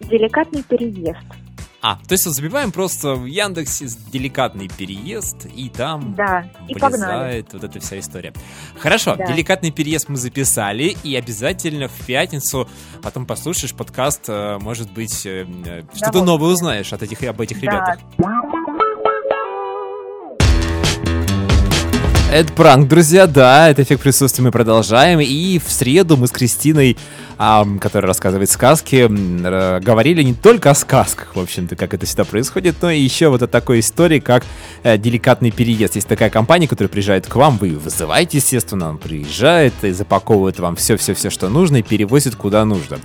Деликатный 0.00 0.64
переезд. 0.64 1.43
А, 1.86 1.96
то 2.08 2.12
есть 2.12 2.24
вот 2.24 2.34
забиваем 2.34 2.72
просто 2.72 3.14
в 3.14 3.26
Яндексе 3.26 3.88
деликатный 4.10 4.68
переезд, 4.68 5.44
и 5.54 5.68
там 5.68 6.14
Да, 6.14 6.46
и 6.66 6.74
погнали. 6.74 7.44
вот 7.52 7.62
эта 7.62 7.78
вся 7.78 7.98
история. 7.98 8.32
Хорошо, 8.78 9.16
Да. 9.16 9.26
деликатный 9.26 9.70
переезд 9.70 10.08
мы 10.08 10.16
записали, 10.16 10.96
и 11.04 11.14
обязательно 11.14 11.88
в 11.88 12.06
пятницу 12.06 12.66
потом 13.02 13.26
послушаешь 13.26 13.74
подкаст, 13.74 14.22
э, 14.28 14.56
может 14.62 14.90
быть, 14.92 15.26
э, 15.26 15.46
э, 15.66 15.82
что-то 15.94 16.24
новое 16.24 16.52
узнаешь 16.52 16.90
от 16.94 17.02
этих, 17.02 17.22
об 17.22 17.38
этих 17.42 17.60
ребятах. 17.60 17.98
Это 22.34 22.52
пранк, 22.52 22.88
друзья, 22.88 23.28
да, 23.28 23.70
это 23.70 23.84
эффект 23.84 24.02
присутствия 24.02 24.42
мы 24.42 24.50
продолжаем. 24.50 25.20
И 25.20 25.60
в 25.64 25.70
среду 25.70 26.16
мы 26.16 26.26
с 26.26 26.32
Кристиной, 26.32 26.96
ам, 27.38 27.78
которая 27.78 28.08
рассказывает 28.08 28.50
сказки, 28.50 28.96
р- 29.06 29.80
говорили 29.80 30.20
не 30.24 30.34
только 30.34 30.72
о 30.72 30.74
сказках, 30.74 31.36
в 31.36 31.40
общем-то, 31.40 31.76
как 31.76 31.94
это 31.94 32.06
всегда 32.06 32.24
происходит, 32.24 32.74
но 32.82 32.90
и 32.90 32.98
еще 32.98 33.28
вот 33.28 33.42
о 33.42 33.46
такой 33.46 33.78
истории, 33.78 34.18
как 34.18 34.44
э, 34.82 34.98
деликатный 34.98 35.52
переезд. 35.52 35.94
Есть 35.94 36.08
такая 36.08 36.28
компания, 36.28 36.66
которая 36.66 36.88
приезжает 36.88 37.28
к 37.28 37.36
вам, 37.36 37.56
вы 37.56 37.68
ее 37.68 37.78
вызываете, 37.78 38.38
естественно, 38.38 38.88
он 38.88 38.98
приезжает 38.98 39.72
и 39.82 39.92
запаковывает 39.92 40.58
вам 40.58 40.74
все-все-все, 40.74 41.30
что 41.30 41.48
нужно, 41.48 41.76
и 41.76 41.82
перевозит 41.82 42.34
куда 42.34 42.64
нужно. 42.64 42.98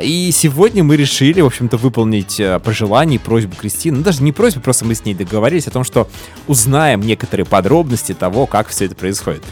И 0.00 0.30
сегодня 0.32 0.82
мы 0.82 0.96
решили, 0.96 1.40
в 1.40 1.46
общем-то, 1.46 1.76
выполнить 1.76 2.40
э, 2.40 2.58
пожелание 2.58 3.16
и 3.16 3.18
просьбу 3.18 3.54
Кристины. 3.54 3.98
Ну, 3.98 4.02
даже 4.02 4.22
не 4.22 4.32
просьбу, 4.32 4.60
просто 4.60 4.84
мы 4.84 4.94
с 4.94 5.04
ней 5.04 5.14
договорились 5.14 5.68
о 5.68 5.70
том, 5.70 5.84
что 5.84 6.08
узнаем 6.48 7.00
некоторые 7.00 7.46
подробности 7.46 8.12
того, 8.12 8.46
как 8.46 8.68
все 8.68 8.86
это 8.86 8.96
происходит. 8.96 9.44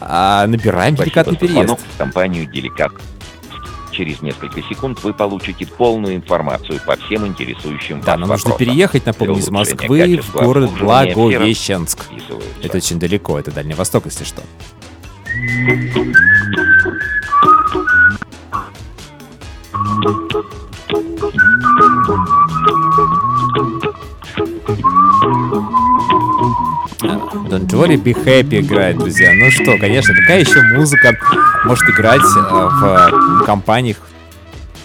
А, 0.00 0.46
набираем 0.46 0.94
деликатный 0.94 1.34
Спасибо 1.34 1.60
за 1.60 1.66
переезд. 1.66 1.84
в 1.94 1.98
компанию 1.98 2.46
«Деликат». 2.46 2.92
Через 3.92 4.22
несколько 4.22 4.62
секунд 4.62 5.02
вы 5.02 5.12
получите 5.12 5.66
полную 5.66 6.14
информацию 6.14 6.80
по 6.86 6.96
всем 6.96 7.26
интересующим 7.26 8.00
Да, 8.00 8.12
вас 8.12 8.20
нам 8.20 8.28
нужно 8.30 8.52
переехать, 8.52 9.04
напомню, 9.04 9.38
из 9.38 9.50
Москвы 9.50 10.20
в 10.22 10.32
город 10.32 10.70
Благовещенск. 10.78 12.06
Это 12.62 12.76
очень 12.78 12.98
далеко, 12.98 13.38
это 13.38 13.50
Дальний 13.50 13.74
Восток, 13.74 14.06
если 14.06 14.24
что. 14.24 14.42
Don't 19.80 19.96
worry, 27.72 27.96
be 27.96 28.12
happy 28.12 28.60
играет, 28.60 28.98
друзья. 28.98 29.32
Ну 29.32 29.50
что, 29.50 29.78
конечно, 29.78 30.14
какая 30.14 30.40
еще 30.40 30.60
музыка 30.76 31.16
может 31.64 31.88
играть 31.88 32.20
э, 32.20 32.24
в 32.26 33.40
э, 33.42 33.46
компаниях? 33.46 33.96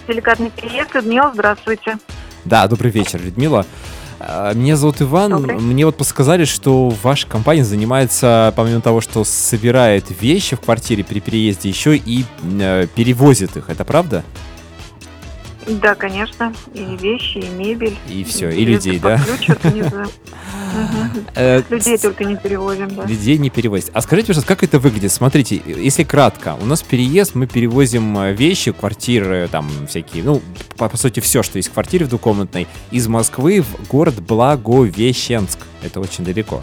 Деликатный 0.08 0.50
переезд. 0.50 0.96
Людмила, 0.96 1.32
здравствуйте. 1.34 1.98
Да, 2.46 2.66
добрый 2.68 2.92
вечер, 2.92 3.20
Людмила. 3.22 3.66
А, 4.20 4.54
Меня 4.54 4.78
зовут 4.78 5.02
Иван. 5.02 5.32
Добрый. 5.32 5.60
Мне 5.60 5.86
вот 5.86 5.98
подсказали, 5.98 6.46
что 6.46 6.88
ваша 7.04 7.28
компания 7.28 7.66
занимается, 7.66 8.54
помимо 8.56 8.80
того, 8.80 9.02
что 9.02 9.26
собирает 9.26 10.06
вещи 10.22 10.56
в 10.56 10.62
квартире 10.62 11.04
при 11.04 11.20
переезде, 11.20 11.68
еще 11.68 11.98
и 11.98 12.24
э, 12.42 12.88
перевозит 12.96 13.58
их. 13.58 13.70
Это 13.70 13.84
правда? 13.84 14.24
Да, 14.24 14.42
конечно. 15.98 16.54
И 16.74 16.98
вещи, 16.98 17.38
и 17.40 17.50
мебель. 17.50 17.98
И 18.10 18.24
всё, 18.24 18.50
и 18.50 18.66
людей, 18.66 19.00
да? 19.00 19.20
Э, 21.36 21.62
Людей 21.70 21.98
только 21.98 22.26
не 22.26 22.36
перевозим, 22.36 22.94
да. 22.94 23.06
Людей 23.06 23.38
не 23.38 23.50
перевозить. 23.50 23.92
А 23.94 24.02
скажите, 24.02 24.28
пожалуйста, 24.28 24.54
как 24.54 24.64
это 24.64 24.78
выглядит? 24.80 25.12
Смотрите, 25.12 25.62
если 25.66 26.04
кратко, 26.04 26.58
у 26.62 26.66
нас 26.66 26.82
переезд, 26.82 27.34
мы 27.36 27.48
перевозим 27.48 28.18
э, 28.18 28.34
вещи, 28.34 28.72
квартиры, 28.74 29.48
там 29.50 29.70
всякие, 29.88 30.24
ну, 30.24 30.42
по, 30.76 30.90
по 30.90 30.98
сути, 30.98 31.22
все, 31.22 31.44
что 31.44 31.58
есть 31.58 31.70
в 31.70 31.74
квартире 31.74 32.06
в 32.06 32.10
двухкомнатной, 32.10 32.68
из 32.92 33.08
Москвы 33.08 33.62
в 33.62 33.88
город 33.88 34.16
Благовещенск. 34.22 35.60
Это 35.82 36.02
очень 36.02 36.26
далеко. 36.26 36.62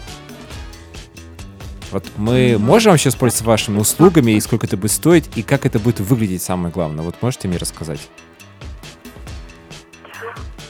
Вот 1.91 2.05
мы 2.17 2.57
можем 2.59 2.91
вообще 2.91 3.09
использоваться 3.09 3.45
вашими 3.45 3.79
услугами, 3.79 4.31
и 4.31 4.41
сколько 4.41 4.65
это 4.65 4.77
будет 4.77 4.91
стоить, 4.91 5.25
и 5.35 5.43
как 5.43 5.65
это 5.65 5.79
будет 5.79 5.99
выглядеть, 5.99 6.41
самое 6.41 6.71
главное? 6.73 7.03
Вот 7.03 7.15
можете 7.21 7.47
мне 7.47 7.57
рассказать? 7.57 7.99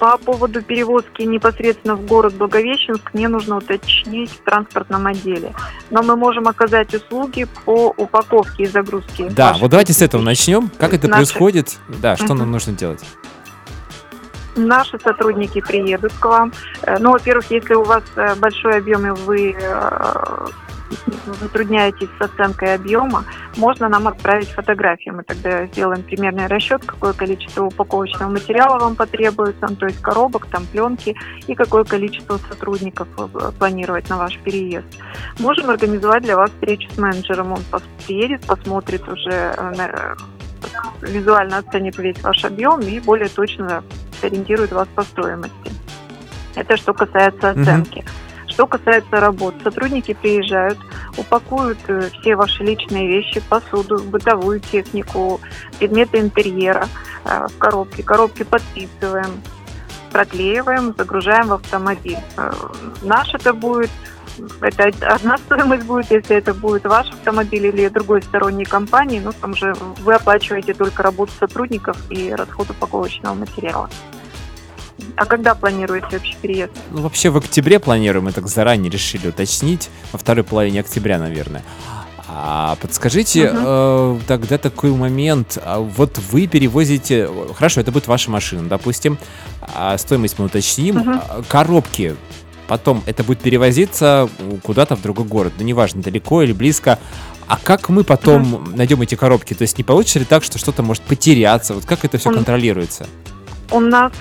По 0.04 0.18
поводу 0.18 0.62
перевозки 0.62 1.22
непосредственно 1.22 1.96
в 1.96 2.06
город 2.06 2.34
Благовещенск 2.34 3.14
мне 3.14 3.30
нужно 3.30 3.56
уточнить 3.60 4.32
в 4.32 4.44
транспортном 4.44 5.08
отделе. 5.08 5.54
Но 5.92 6.04
мы 6.04 6.18
можем 6.18 6.50
оказать 6.50 6.94
услуги 6.94 7.48
по 7.64 7.94
упаковке 7.96 8.64
и 8.64 8.66
загрузке. 8.66 9.30
Да, 9.30 9.54
вот 9.62 9.72
давайте 9.72 9.94
с 9.94 10.02
этого 10.02 10.22
начнем. 10.22 10.70
Как 10.78 10.94
это 10.94 11.08
Наши- 11.08 11.20
происходит? 11.20 11.78
Да, 11.88 12.18
что 12.18 12.34
нам 12.34 12.52
нужно 12.52 12.74
делать? 12.74 13.00
Наши 14.58 15.00
сотрудники 15.00 15.62
приедут 15.62 16.12
к 16.20 16.26
вам. 16.26 16.52
Э, 16.82 16.98
Ну, 17.00 17.14
во-первых, 17.14 17.50
если 17.50 17.74
у 17.74 17.84
вас 17.86 18.04
э, 18.18 18.36
большой 18.36 18.80
объем 18.80 19.08
и 19.08 19.12
вы 19.12 19.56
э, 20.94 21.34
затрудняетесь 21.42 22.10
с 22.18 22.22
оценкой 22.22 22.76
объема, 22.76 23.26
можно 23.58 23.90
нам 23.90 24.08
отправить 24.08 24.50
фотографии. 24.50 25.10
Мы 25.10 25.24
тогда 25.24 25.66
сделаем 25.68 26.04
примерный 26.04 26.48
расчет, 26.48 26.84
какое 26.86 27.14
количество 27.14 27.66
упаковочного 27.66 28.30
материала 28.30 28.80
вам 28.80 28.96
потребуется, 28.96 29.66
ну, 29.70 29.76
то 29.76 29.86
есть 29.86 30.02
коробок, 30.02 30.48
там 30.48 30.66
пленки, 30.66 31.16
и 31.48 31.56
какое 31.56 31.84
количество 31.84 32.38
сотрудников 32.38 33.08
э, 33.18 33.52
планировать 33.58 34.10
на 34.10 34.18
ваш 34.18 34.38
переезд. 34.40 34.88
Можем 35.40 35.70
организовать 35.70 36.24
для 36.24 36.36
вас 36.36 36.50
встречу 36.52 36.90
с 36.92 36.98
менеджером. 36.98 37.54
Он 37.54 37.62
приедет, 38.06 38.46
посмотрит 38.46 39.08
уже, 39.08 39.32
э, 39.32 39.74
э, 39.78 40.16
визуально 41.02 41.58
оценит 41.58 41.98
весь 41.98 42.22
ваш 42.24 42.46
объем 42.46 42.80
и 42.82 43.00
более 43.00 43.30
точно 43.30 43.84
сориентирует 44.22 44.72
вас 44.72 44.88
по 44.96 45.04
стоимости. 45.04 45.72
Это 46.56 46.78
что 46.78 46.94
касается 46.94 47.50
оценки. 47.52 48.06
Что 48.54 48.68
касается 48.68 49.20
работ, 49.20 49.56
сотрудники 49.64 50.14
приезжают, 50.14 50.78
упакуют 51.18 51.80
э, 51.88 52.10
все 52.20 52.36
ваши 52.36 52.64
личные 52.64 53.08
вещи, 53.08 53.42
посуду, 53.50 53.98
бытовую 54.04 54.60
технику, 54.60 55.42
предметы 55.80 56.20
интерьера 56.20 56.88
э, 57.26 57.48
в 57.48 57.58
коробки. 57.58 58.04
Коробки 58.04 58.44
подписываем, 58.44 59.42
проклеиваем, 60.12 60.94
загружаем 60.96 61.48
в 61.48 61.54
автомобиль. 61.54 62.20
Э, 62.38 62.52
Наш 63.02 63.34
это 63.34 63.54
будет 63.54 63.90
это 64.62 64.92
одна 65.08 65.38
стоимость 65.38 65.86
будет, 65.86 66.12
если 66.12 66.36
это 66.36 66.54
будет 66.54 66.86
ваш 66.86 67.10
автомобиль 67.10 67.68
или 67.68 67.88
другой 67.88 68.22
сторонней 68.22 68.66
компании, 68.66 69.20
ну 69.20 69.32
там 69.32 69.56
же 69.56 69.74
вы 70.00 70.14
оплачиваете 70.14 70.74
только 70.74 71.04
работу 71.04 71.32
сотрудников 71.40 71.98
и 72.10 72.32
расход 72.32 72.70
упаковочного 72.70 73.36
материала. 73.36 73.90
А 75.16 75.26
когда 75.26 75.56
планируете 75.56 76.08
вообще 76.12 76.36
переезд? 76.42 76.72
Ну, 76.92 77.02
вообще 77.02 77.30
в 77.30 77.38
октябре 77.38 77.80
планируем, 77.80 78.26
мы 78.26 78.32
так 78.32 78.48
заранее 78.48 78.92
решили 78.92 79.28
уточнить, 79.28 79.90
во 80.12 80.18
второй 80.20 80.44
половине 80.44 80.80
октября, 80.80 81.20
наверное. 81.20 81.64
А 82.36 82.78
подскажите, 82.82 83.52
Мгм. 83.52 83.64
э, 83.66 84.20
тогда 84.28 84.58
такой 84.58 84.92
момент, 84.92 85.60
а 85.64 85.80
вот 85.80 86.18
вы 86.32 86.48
перевозите, 86.48 87.30
хорошо, 87.56 87.82
это 87.82 87.92
будет 87.92 88.08
ваша 88.08 88.32
машина, 88.32 88.68
допустим, 88.68 89.20
а 89.62 89.98
стоимость 90.00 90.40
мы 90.40 90.46
уточним, 90.46 91.04
а 91.08 91.44
коробки, 91.48 92.16
потом 92.68 93.04
это 93.06 93.24
будет 93.24 93.40
перевозиться 93.40 94.30
куда-то 94.64 94.96
в 94.96 95.02
другой 95.04 95.26
город, 95.26 95.54
да 95.60 95.64
неважно, 95.64 96.02
далеко 96.02 96.42
или 96.42 96.54
близко, 96.54 96.98
а 97.46 97.58
как 97.62 97.90
мы 97.90 98.04
потом 98.04 98.72
найдем 98.76 99.02
эти 99.02 99.14
коробки? 99.16 99.54
То 99.54 99.64
есть 99.64 99.78
не 99.78 99.84
получится 99.84 100.18
ли 100.20 100.26
так, 100.26 100.44
что 100.44 100.58
что-то 100.58 100.82
может 100.82 101.04
потеряться? 101.04 101.74
Вот 101.76 101.86
как 101.86 102.04
это 102.06 102.18
все 102.18 102.30
Он- 102.30 102.36
контролируется? 102.36 103.06
У 103.70 103.80
нас, 103.80 104.12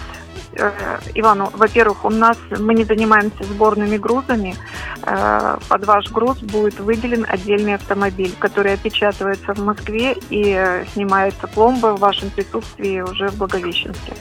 Ивану, 1.14 1.50
во-первых, 1.54 2.04
у 2.04 2.10
нас 2.10 2.36
мы 2.58 2.74
не 2.74 2.84
занимаемся 2.84 3.44
сборными 3.44 3.96
грузами. 3.96 4.54
Э, 5.02 5.56
под 5.68 5.86
ваш 5.86 6.10
груз 6.10 6.38
будет 6.38 6.78
выделен 6.80 7.24
отдельный 7.28 7.74
автомобиль, 7.74 8.34
который 8.38 8.74
опечатывается 8.74 9.54
в 9.54 9.58
Москве 9.64 10.16
и 10.30 10.54
э, 10.56 10.84
снимается 10.92 11.46
пломба 11.46 11.96
в 11.96 12.00
вашем 12.00 12.30
присутствии 12.30 13.00
уже 13.00 13.28
в 13.28 13.36
Благовещенске. 13.36 14.14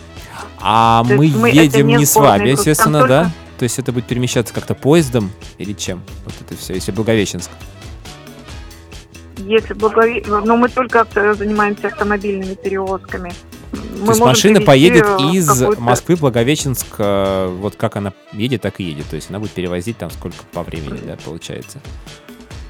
А 0.60 1.04
То 1.08 1.16
мы 1.16 1.50
едем 1.50 1.88
не 1.88 1.96
не 1.96 2.06
с 2.06 2.16
вами, 2.16 2.50
естественно, 2.50 3.00
там 3.00 3.08
да? 3.08 3.24
только- 3.24 3.36
То 3.60 3.64
есть 3.64 3.80
это 3.80 3.92
будет 3.92 4.06
перемещаться 4.06 4.54
как-то 4.54 4.74
поездом 4.74 5.32
или 5.58 5.74
чем? 5.74 6.02
Вот 6.26 6.34
это 6.42 6.60
все, 6.60 6.74
если 6.76 6.92
Благовещенск. 6.92 7.52
Если 9.38 9.74
Благове... 9.74 10.24
Ну, 10.28 10.56
мы 10.56 10.70
только 10.70 11.06
занимаемся 11.34 11.88
автомобильными 11.88 12.54
перевозками. 12.54 13.34
Мы 14.02 14.08
То 14.08 14.12
есть 14.14 14.22
машина 14.22 14.62
поедет 14.62 15.06
из 15.32 15.62
Москвы 15.78 16.16
Благовещенск, 16.16 16.88
э, 16.98 17.56
вот 17.60 17.76
как 17.76 17.98
она 17.98 18.14
едет, 18.34 18.62
так 18.62 18.80
и 18.80 18.84
едет. 18.84 19.06
То 19.08 19.16
есть 19.16 19.30
она 19.30 19.40
будет 19.40 19.52
перевозить 19.52 19.98
там 19.98 20.10
сколько 20.10 20.38
по 20.52 20.64
времени, 20.64 21.00
да, 21.06 21.18
получается. 21.24 21.80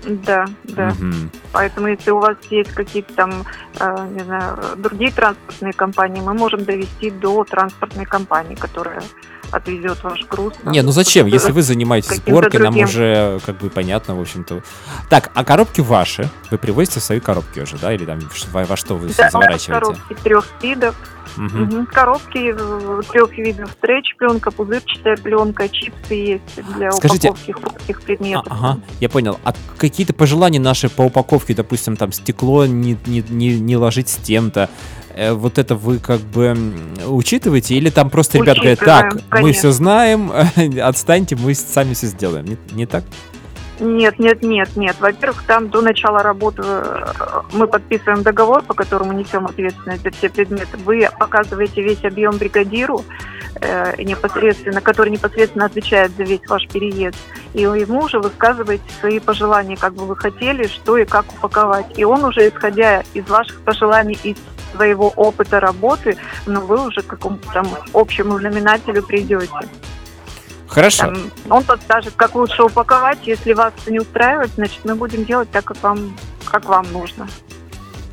Да, 0.06 0.46
да. 0.64 0.90
Мгм. 1.00 1.32
Поэтому 1.54 1.88
если 1.88 2.12
у 2.12 2.20
вас 2.20 2.36
есть 2.50 2.72
какие-то 2.72 3.14
там, 3.14 3.46
э, 3.80 4.08
не 4.12 4.24
знаю, 4.24 4.58
другие 4.78 5.12
транспортные 5.12 5.74
компании, 5.74 6.22
мы 6.22 6.34
можем 6.34 6.66
довести 6.66 7.12
до 7.12 7.44
транспортной 7.44 8.06
компании, 8.06 8.56
которая 8.56 9.02
отвезет 9.52 10.04
ваш 10.04 10.26
груз. 10.26 10.54
Не, 10.64 10.82
ну 10.82 10.92
зачем? 10.92 11.28
Если 11.28 11.52
вы 11.52 11.62
занимаетесь 11.62 12.18
сборкой, 12.18 12.60
нам 12.60 12.74
другим. 12.74 12.88
уже 12.88 13.40
как 13.46 13.58
бы 13.58 13.70
понятно, 13.70 14.16
в 14.16 14.22
общем-то. 14.22 14.64
Так, 15.10 15.32
а 15.34 15.44
коробки 15.44 15.82
ваши? 15.82 16.30
Вы 16.50 16.58
привозите 16.58 17.00
свои 17.00 17.20
коробки 17.20 17.60
уже, 17.60 17.78
да? 17.78 17.94
Или 17.94 18.06
там 18.06 18.20
во, 18.52 18.76
что 18.78 18.96
вы 18.96 19.10
Да, 19.18 19.30
заворачиваете? 19.30 19.72
коробки 19.72 20.14
трех 20.24 20.48
видов. 20.62 20.96
Мгм. 21.38 21.86
Коробки 21.86 22.54
э, 22.54 23.02
трех 23.10 23.38
видов. 23.38 23.72
Стретч-пленка, 23.78 24.52
пузырчатая 24.52 25.16
пленка, 25.16 25.70
чипсы 25.70 26.14
есть 26.14 26.76
для 26.76 26.92
Скажите, 26.92 27.30
упаковки 27.30 27.52
хрупких 27.52 28.02
предметов. 28.02 28.48
Ага, 28.50 28.80
я 29.00 29.08
понял. 29.08 29.40
А 29.46 29.54
какие-то 29.78 30.14
пожелания 30.14 30.60
наши 30.60 30.90
по 30.90 31.04
упаковке, 31.04 31.54
допустим, 31.54 31.96
там 31.96 32.12
стекло 32.12 32.66
не, 32.66 32.98
не, 33.06 33.24
не, 33.30 33.60
не 33.60 33.78
ложить 33.78 34.10
с 34.10 34.18
тем-то, 34.18 34.70
вот 35.34 35.58
это 35.58 35.76
вы 35.76 36.00
как 36.00 36.20
бы 36.20 36.56
учитываете? 37.06 37.76
Или 37.76 37.90
там 37.90 38.10
просто 38.10 38.38
ребят 38.38 38.58
говорят, 38.58 38.80
так, 38.80 39.06
Учитываем, 39.06 39.26
мы 39.30 39.38
конечно. 39.38 39.60
все 39.60 39.72
знаем, 39.72 40.32
отстаньте, 40.84 41.36
мы 41.36 41.54
сами 41.56 41.94
все 41.94 42.08
сделаем. 42.08 42.46
Не, 42.46 42.58
не 42.72 42.86
так? 42.86 43.04
Нет, 43.82 44.20
нет, 44.20 44.44
нет, 44.44 44.70
нет. 44.76 44.96
Во-первых, 45.00 45.44
там 45.48 45.70
до 45.70 45.82
начала 45.82 46.22
работы 46.22 46.62
э, 46.64 47.04
мы 47.54 47.66
подписываем 47.66 48.22
договор, 48.22 48.62
по 48.62 48.76
которому 48.76 49.12
несем 49.12 49.48
ответственность 49.48 50.04
за 50.04 50.12
все 50.12 50.30
предметы. 50.30 50.78
Вы 50.86 51.10
показываете 51.20 51.82
весь 51.82 52.04
объем 52.06 52.38
бригадиру, 52.38 53.04
э, 53.60 53.96
непосредственно, 54.04 54.82
который 54.82 55.12
непосредственно 55.12 55.66
отвечает 55.66 56.12
за 56.16 56.22
весь 56.24 56.48
ваш 56.48 56.68
переезд. 56.68 57.18
И 57.56 57.62
ему 57.62 58.04
уже 58.04 58.20
высказываете 58.20 58.84
свои 59.00 59.20
пожелания, 59.20 59.76
как 59.76 59.96
бы 59.96 60.06
вы 60.06 60.16
хотели, 60.16 60.68
что 60.68 60.98
и 60.98 61.06
как 61.06 61.26
упаковать. 61.34 61.88
И 61.98 62.04
он 62.04 62.24
уже, 62.24 62.50
исходя 62.50 63.02
из 63.16 63.28
ваших 63.28 63.62
пожеланий, 63.62 64.20
из 64.22 64.38
своего 64.82 65.10
опыта 65.10 65.60
работы, 65.60 66.18
ну, 66.48 66.62
вы 66.62 66.88
уже 66.88 67.02
к 67.02 67.08
какому-то 67.08 67.48
там 67.54 67.68
общему 67.94 68.40
знаменателю 68.40 69.04
придете. 69.04 69.48
Хорошо. 70.68 71.04
Там 71.04 71.18
он 71.50 71.64
подскажет, 71.64 72.14
как 72.16 72.34
лучше 72.34 72.64
упаковать. 72.64 73.20
Если 73.26 73.54
вас 73.54 73.74
это 73.82 73.92
не 73.92 74.00
устраивает, 74.00 74.50
значит, 74.56 74.80
мы 74.84 74.96
будем 74.96 75.24
делать 75.26 75.52
так, 75.52 75.66
как 75.66 75.84
вам, 75.84 76.18
как 76.46 76.66
вам 76.66 76.92
нужно. 76.92 77.28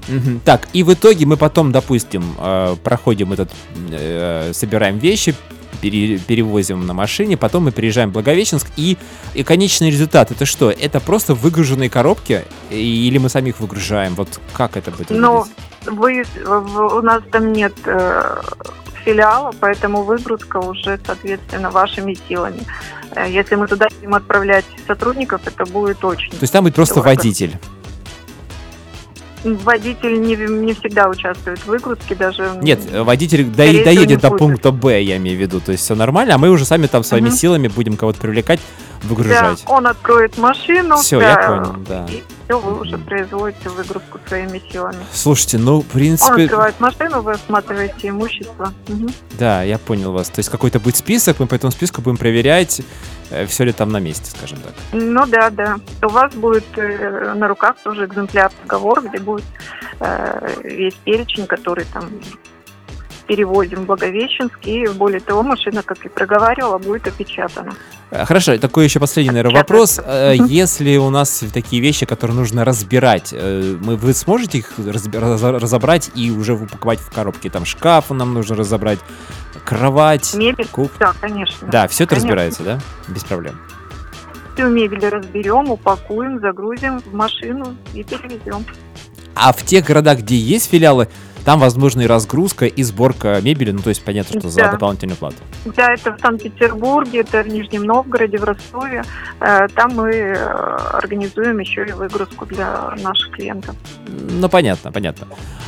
Мгм. 0.09 0.41
Так, 0.45 0.69
и 0.75 0.83
в 0.83 0.93
итоге 0.93 1.25
мы 1.25 1.37
потом, 1.37 1.73
допустим, 1.73 2.35
э, 2.39 2.77
проходим 2.85 3.33
этот, 3.33 3.51
э, 3.91 4.53
собираем 4.53 4.99
вещи, 4.99 5.35
пере- 5.81 6.19
перевозим 6.19 6.87
на 6.87 6.95
машине, 6.95 7.37
потом 7.37 7.65
мы 7.65 7.73
приезжаем 7.73 8.11
в 8.11 8.13
Благовещенск, 8.13 8.69
и, 8.77 8.97
и 9.35 9.43
конечный 9.43 9.91
результат 9.91 10.31
это 10.31 10.47
что? 10.47 10.71
Это 10.71 11.01
просто 11.01 11.35
выгруженные 11.35 11.91
коробки, 11.91 12.45
или 12.71 13.19
мы 13.19 13.29
самих 13.29 13.61
выгружаем? 13.61 14.15
Вот 14.15 14.41
как 14.53 14.77
это 14.77 14.91
будет 14.91 15.11
выглядеть? 15.11 15.53
вы, 15.87 16.25
у 16.99 17.03
нас 17.03 17.23
там 17.31 17.53
нет 17.53 17.75
э, 17.87 18.43
филиала, 19.05 19.53
поэтому 19.59 20.03
выгрузка 20.03 20.59
уже, 20.59 20.99
соответственно, 21.07 21.71
вашими 21.71 22.17
силами. 22.29 22.61
Э, 23.15 23.31
Если 23.31 23.55
мы 23.55 23.67
туда 23.67 23.89
будем 23.99 24.15
отправлять 24.15 24.65
сотрудников, 24.87 25.41
это 25.47 25.65
будет 25.65 26.05
очень. 26.05 26.31
То 26.31 26.39
есть 26.43 26.53
там 26.53 26.65
будет 26.65 26.75
просто 26.75 26.97
дорого. 26.97 27.09
водитель. 27.09 27.57
Водитель 29.45 30.21
не, 30.21 30.35
не 30.37 30.75
всегда 30.75 31.09
участвует 31.09 31.59
в 31.61 31.67
выгрузке, 31.67 32.15
даже... 32.15 32.51
Нет, 32.61 32.81
э, 32.91 33.03
водитель 33.03 33.45
до- 33.45 33.85
доедет 33.85 34.21
до 34.21 34.31
пункта 34.31 34.71
Б, 34.73 35.01
я 35.03 35.17
имею 35.17 35.37
в 35.37 35.41
виду. 35.41 35.61
То 35.61 35.73
есть 35.73 35.85
все 35.85 35.95
нормально, 35.95 36.35
а 36.35 36.39
мы 36.39 36.51
уже 36.51 36.65
сами 36.65 36.87
там 36.87 37.05
своими 37.05 37.29
Мгм. 37.29 37.37
силами 37.37 37.69
будем 37.69 37.97
кого-то 37.97 38.21
привлекать, 38.21 38.61
Да, 39.03 39.09
выгружать. 39.09 39.63
он 39.67 39.87
откроет 39.87 40.37
машину, 40.39 40.97
Все, 40.97 41.21
да, 41.21 41.31
я 41.31 41.49
понял, 41.49 41.77
да. 41.89 42.07
и 42.11 42.23
все, 42.49 42.59
вы 42.59 42.81
уже 42.81 42.97
производите 42.97 43.69
выгрузку 43.69 44.19
своими 44.27 44.63
силами. 44.71 44.99
Слушайте, 45.13 45.59
ну, 45.59 45.81
в 45.81 45.85
Он 45.85 45.91
принципе, 45.91 46.45
открывает 46.45 46.81
машину, 46.81 47.21
вы 47.21 47.33
осматриваете 47.33 48.09
имущество. 48.09 48.73
Мгм. 48.89 49.09
да, 49.39 49.63
я 49.63 49.79
понял 49.79 50.13
вас. 50.13 50.31
То 50.31 50.39
есть 50.39 50.49
какой-то 50.49 50.81
будет 50.81 50.97
список, 50.97 51.41
мы 51.41 51.47
по 51.47 51.55
этому 51.55 51.71
списку 51.71 52.01
будем 52.01 52.17
проверять, 52.17 52.81
все 53.47 53.65
ли 53.65 53.73
там 53.73 53.91
на 53.91 54.01
месте, 54.01 54.31
скажем 54.31 54.59
так. 54.61 54.73
Ну 54.93 55.27
да, 55.27 55.51
да. 55.51 55.77
У 56.03 56.09
вас 56.09 56.35
будет 56.35 56.67
э, 56.77 57.35
на 57.35 57.49
руках 57.49 57.77
тоже 57.85 58.07
экземпляр 58.07 58.51
договора, 58.63 59.03
где 59.03 59.19
будет 59.19 59.45
э, 60.01 60.55
весь 60.65 60.95
перечень, 61.05 61.47
который 61.47 61.85
там 61.93 62.11
перевозим 63.29 63.83
в 63.83 63.87
Благовещенск. 63.87 64.59
И 64.65 64.89
более 64.89 65.21
того, 65.21 65.43
машина, 65.43 65.83
как 65.85 66.05
и 66.05 66.09
проговаривала, 66.09 66.79
будет 66.79 67.07
опечатана. 67.07 67.75
Э, 68.11 68.25
Хорошо, 68.25 68.57
такой 68.59 68.85
еще 68.85 68.99
последний, 68.99 69.31
наверное, 69.31 69.59
вопрос. 69.61 70.01
Э, 70.05 70.35
Если 70.49 70.97
у 70.97 71.11
нас 71.11 71.45
такие 71.53 71.81
вещи, 71.83 72.07
которые 72.07 72.37
нужно 72.37 72.65
разбирать, 72.65 73.31
э, 73.33 73.77
мы, 73.81 73.97
вы 73.97 74.15
сможете 74.15 74.59
их 74.59 74.73
разобрать 74.79 76.11
и 76.15 76.31
уже 76.31 76.55
упаковать 76.55 76.99
в 77.01 77.11
коробки? 77.13 77.49
Там 77.51 77.65
шкаф 77.67 78.11
нам 78.11 78.33
нужно 78.35 78.57
разобрать, 78.57 78.99
кровать, 79.65 80.35
Мебель? 80.35 80.67
кух- 80.73 80.91
Да, 80.99 81.13
конечно. 81.21 81.69
Да, 81.71 81.87
все 81.87 82.05
это 82.05 82.15
Конечно. 82.15 82.27
разбирается, 82.29 82.63
да? 82.63 82.81
Без 83.09 83.23
проблем. 83.25 83.61
Всю 84.55 84.69
мебель 84.69 85.07
разберем, 85.09 85.71
упакуем, 85.71 86.41
загрузим 86.41 86.99
в 87.01 87.15
машину 87.15 87.77
и 87.95 88.03
перевезем. 88.03 88.65
А 89.41 89.53
в 89.53 89.63
тех 89.63 89.85
городах, 89.85 90.19
где 90.19 90.35
есть 90.37 90.69
филиалы, 90.69 91.09
там 91.49 91.61
возможна 91.61 92.03
и 92.03 92.07
разгрузка, 92.07 92.67
и 92.67 92.83
сборка 92.83 93.41
мебели, 93.41 93.71
ну 93.71 93.79
то 93.79 93.89
есть 93.89 94.05
понятно, 94.05 94.39
что 94.39 94.51
за 94.51 94.61
Да. 94.65 94.73
дополнительную 94.73 95.17
плату. 95.17 95.37
Да, 95.65 95.95
это 95.95 96.15
в 96.15 96.21
Санкт-Петербурге, 96.21 97.21
это 97.21 97.43
в 97.43 97.49
Нижнем 97.49 97.85
Новгороде, 97.85 98.37
в 98.37 98.45
Ростове. 98.45 99.03
Э, 99.41 99.67
Там 99.75 99.93
мы 99.95 100.11
э, 100.11 100.35
организуем 100.93 101.59
еще 101.59 101.87
и 101.87 101.93
выгрузку 101.93 102.45
для 102.45 102.91
наших 103.03 103.31
клиентов. 103.31 103.75
Ну, 104.31 104.47
понятно, 104.51 104.93
понятно. 104.93 105.27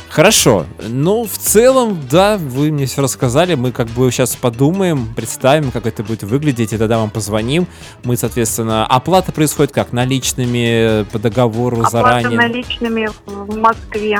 Хорошо. 0.09 0.65
Ну, 0.87 1.23
в 1.25 1.35
целом, 1.37 1.97
да, 2.11 2.37
вы 2.37 2.71
мне 2.71 2.85
все 2.85 3.01
рассказали. 3.01 3.55
Мы 3.55 3.71
как 3.71 3.87
бы 3.87 4.11
сейчас 4.11 4.35
подумаем, 4.35 5.07
представим, 5.15 5.71
как 5.71 5.87
это 5.87 6.03
будет 6.03 6.21
выглядеть, 6.21 6.73
и 6.73 6.77
тогда 6.77 6.99
вам 6.99 7.09
позвоним. 7.09 7.65
Мы, 8.03 8.17
соответственно, 8.17 8.85
оплата 8.85 9.31
происходит 9.31 9.71
как? 9.71 9.93
Наличными, 9.93 11.05
по 11.11 11.17
договору, 11.17 11.77
Оплата 11.77 11.91
заранее? 11.91 12.37
наличными 12.37 13.09
в 13.25 13.57
Москве. 13.57 14.19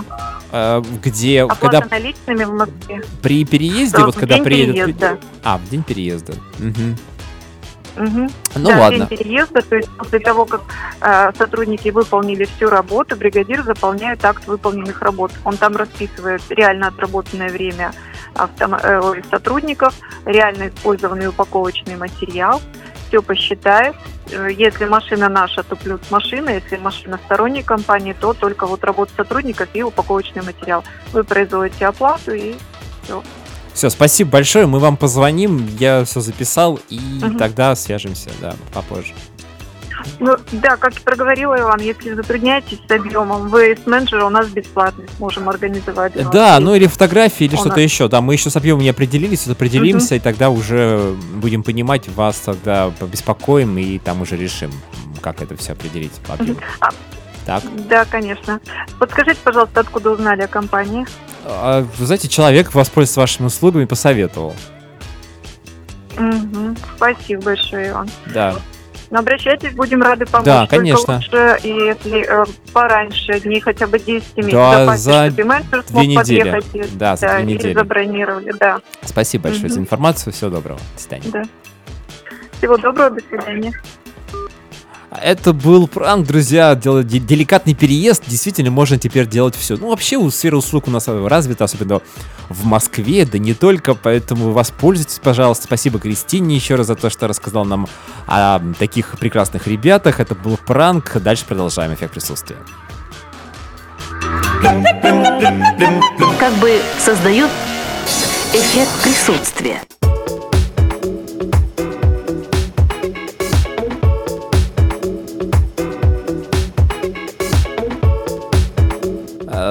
Э, 0.54 0.82
где, 1.04 1.46
Оплата 1.52 1.82
когда 1.82 1.96
наличными 1.98 2.44
в 2.44 2.54
Москве. 2.54 3.04
при 3.22 3.46
переезде, 3.46 3.98
Да, 3.98 4.06
вот 4.06 4.16
когда 4.16 4.36
день 4.36 4.44
приедет... 4.44 4.76
переезда. 4.76 5.18
А, 5.44 5.58
в 5.58 5.70
день 5.70 5.84
переезда. 5.84 6.34
Мгм. 6.60 6.98
Мгм. 7.98 8.30
Ну 8.56 8.70
да, 8.70 8.80
ладно. 8.80 9.06
день 9.06 9.18
переезда, 9.18 9.62
то 9.62 9.76
есть 9.76 9.90
после 9.98 10.20
того, 10.20 10.46
как 10.46 10.62
э, 11.02 11.32
сотрудники 11.38 11.90
выполнили 11.90 12.46
всю 12.46 12.70
работу, 12.70 13.18
бригадир 13.18 13.64
заполняет 13.64 14.24
акт 14.24 14.48
выполненных 14.48 15.02
работ. 15.02 15.32
Он 15.44 15.58
там 15.58 15.76
расписывает 15.76 16.42
реально 16.50 16.88
отработанное 16.88 17.50
время 17.50 17.92
автома- 18.34 18.80
э, 18.82 19.22
сотрудников, 19.30 19.94
реально 20.26 20.70
использованный 20.70 21.28
упаковочный 21.28 21.98
материал, 21.98 22.62
все 23.12 23.22
посчитает. 23.22 23.94
Э, 24.32 24.48
Если 24.58 24.86
машина 24.86 25.28
наша, 25.28 25.64
то 25.64 25.76
плюс 25.76 26.00
машина, 26.10 26.50
если 26.52 26.78
машина 26.78 27.20
сторонней 27.26 27.62
компании, 27.64 28.14
то 28.20 28.34
только 28.34 28.66
вот 28.66 28.84
работа 28.86 29.12
сотрудников 29.18 29.68
и 29.74 29.84
упаковочный 29.84 30.42
материал. 30.42 30.84
Вы 31.12 31.26
производите 31.26 31.86
оплату 31.88 32.32
и 32.34 32.56
все. 33.04 33.22
Все, 33.74 33.90
спасибо 33.90 34.32
большое. 34.32 34.66
Мы 34.66 34.80
вам 34.80 34.96
позвоним. 34.98 35.68
Я 35.80 36.04
все 36.06 36.22
записал, 36.22 36.80
и 36.90 37.00
Мгм. 37.22 37.38
тогда 37.38 37.76
свяжемся, 37.76 38.30
да, 38.42 38.56
попозже. 38.74 39.14
Ну, 40.20 40.36
да, 40.52 40.78
как 40.78 40.98
и 40.98 41.00
проговорила 41.00 41.60
Иван, 41.60 41.80
если 41.82 42.14
затрудняетесь 42.14 42.80
с 42.88 42.92
объемом, 42.92 43.50
выезд-менеджера 43.50 44.26
у 44.26 44.30
нас 44.30 44.48
бесплатный, 44.48 45.06
можем 45.20 45.50
организовать. 45.50 46.16
вас. 46.16 46.34
Да, 46.34 46.60
ну 46.60 46.76
или 46.76 46.88
фотографии, 46.88 47.46
или 47.46 47.56
что-то 47.56 47.80
еще. 47.80 48.08
Да, 48.08 48.22
мы 48.22 48.34
еще 48.34 48.50
с 48.50 48.56
объемом 48.56 48.82
не 48.84 48.90
определились, 48.90 49.48
определимся, 49.48 50.16
и 50.16 50.20
тогда 50.20 50.50
уже 50.50 51.16
будем 51.36 51.64
понимать, 51.64 52.08
вас 52.10 52.38
тогда 52.38 52.92
побеспокоим, 53.00 53.78
и 53.78 53.98
там 54.00 54.22
уже 54.22 54.38
решим, 54.38 54.72
как 55.22 55.42
это 55.42 55.56
все 55.56 55.74
определить 55.74 56.14
по 56.28 56.34
объему. 56.34 56.60
А, 56.80 56.90
Так. 57.46 57.64
Да, 57.88 58.06
конечно. 58.06 58.60
Подскажите, 59.00 59.40
пожалуйста, 59.44 59.80
откуда 59.82 60.12
узнали 60.12 60.44
о 60.44 60.48
компании? 60.48 61.06
А, 61.44 61.86
вы 61.98 62.06
знаете, 62.06 62.28
человек 62.28 62.74
воспользовался 62.74 63.20
вашими 63.22 63.48
услугами, 63.48 63.86
посоветовал. 63.86 64.56
Мгм. 66.18 66.78
Спасибо 66.98 67.42
большое, 67.44 67.90
Иван. 67.90 68.10
Да. 68.34 68.56
Но 69.12 69.20
обращайтесь, 69.20 69.74
будем 69.74 70.02
рады 70.02 70.26
помочь. 70.26 70.46
Да, 70.46 70.66
конечно. 70.68 71.16
лучше, 71.16 71.58
и 71.64 71.68
если 71.68 72.26
э, 72.26 72.46
пораньше, 72.72 73.42
дней 73.42 73.60
хотя 73.60 73.86
бы 73.86 74.00
10 74.00 74.38
месяцев 74.38 74.52
Да, 74.54 74.96
за 74.98 75.30
чтобы 75.30 75.44
менеджер 75.44 75.70
две 75.70 75.84
смог 75.90 76.04
недели. 76.06 76.40
подъехать. 76.52 76.98
Да, 76.98 77.16
за 77.18 77.28
две 77.28 77.42
или 77.44 77.54
недели. 77.54 77.74
забронировали, 77.74 78.54
да. 78.58 78.80
Спасибо 79.04 79.44
большое 79.44 79.66
Мгм. 79.66 79.74
за 79.74 79.80
информацию. 79.82 80.34
Всего 80.34 80.50
доброго. 80.50 80.80
До 80.96 81.02
свидания. 81.02 81.30
да. 81.32 81.44
Всего 82.58 82.78
доброго, 82.78 83.10
до 83.12 83.22
свидания. 83.28 83.74
Это 85.20 85.52
был 85.52 85.88
пранк, 85.88 86.26
друзья, 86.26 86.74
делать 86.74 87.08
де- 87.08 87.20
деликатный 87.20 87.74
переезд. 87.74 88.24
Действительно, 88.28 88.72
можно 88.72 88.98
теперь 88.98 89.28
делать 89.28 89.56
все. 89.56 89.76
Ну, 89.76 89.90
вообще, 89.90 90.16
у 90.16 90.30
сфера 90.32 90.56
услуг 90.56 90.88
у 90.88 90.92
нас 90.92 91.08
развита, 91.08 91.66
особенно 91.66 92.02
в 92.48 92.66
Москве, 92.66 93.26
да 93.26 93.38
не 93.38 93.54
только, 93.54 93.94
поэтому 93.94 94.52
воспользуйтесь, 94.52 95.20
пожалуйста. 95.20 95.66
Спасибо 95.66 96.00
Кристине 96.00 96.56
еще 96.56 96.76
раз 96.76 96.88
за 96.88 96.96
то, 96.96 97.10
что 97.10 97.28
рассказал 97.28 97.66
нам 97.66 97.88
о 98.26 98.60
таких 98.80 99.18
прекрасных 99.20 99.68
ребятах. 99.68 100.22
Это 100.22 100.34
был 100.34 100.58
пранк. 100.58 101.18
Дальше 101.22 101.44
продолжаем 101.46 101.94
эффект 101.94 102.14
присутствия. 102.14 102.58
Как 106.40 106.54
бы 106.56 106.80
создает 107.00 107.50
эффект 108.54 108.92
присутствия. 109.04 109.82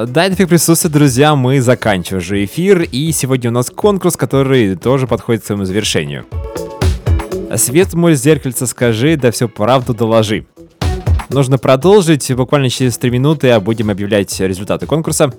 Да, 0.06 0.24
это 0.24 0.34
эффект 0.34 0.50
присутствия, 0.50 0.88
друзья, 0.88 1.34
мы 1.34 1.60
заканчиваем 1.60 2.22
уже 2.22 2.44
эфир, 2.44 2.82
и 2.82 3.12
сегодня 3.12 3.50
у 3.50 3.52
нас 3.52 3.70
конкурс, 3.70 4.16
который 4.16 4.76
тоже 4.76 5.06
подходит 5.06 5.42
к 5.42 5.46
своему 5.46 5.64
завершению. 5.64 6.26
Свет 7.56 7.92
мой 7.94 8.14
зеркальце 8.14 8.66
скажи, 8.66 9.16
да 9.16 9.30
все 9.30 9.48
правду 9.48 9.92
доложи. 9.92 10.46
Нужно 11.28 11.58
продолжить, 11.58 12.32
буквально 12.34 12.70
через 12.70 12.96
3 12.98 13.10
минуты 13.10 13.50
а 13.50 13.60
будем 13.60 13.90
объявлять 13.90 14.38
результаты 14.40 14.86
конкурса. 14.86 15.32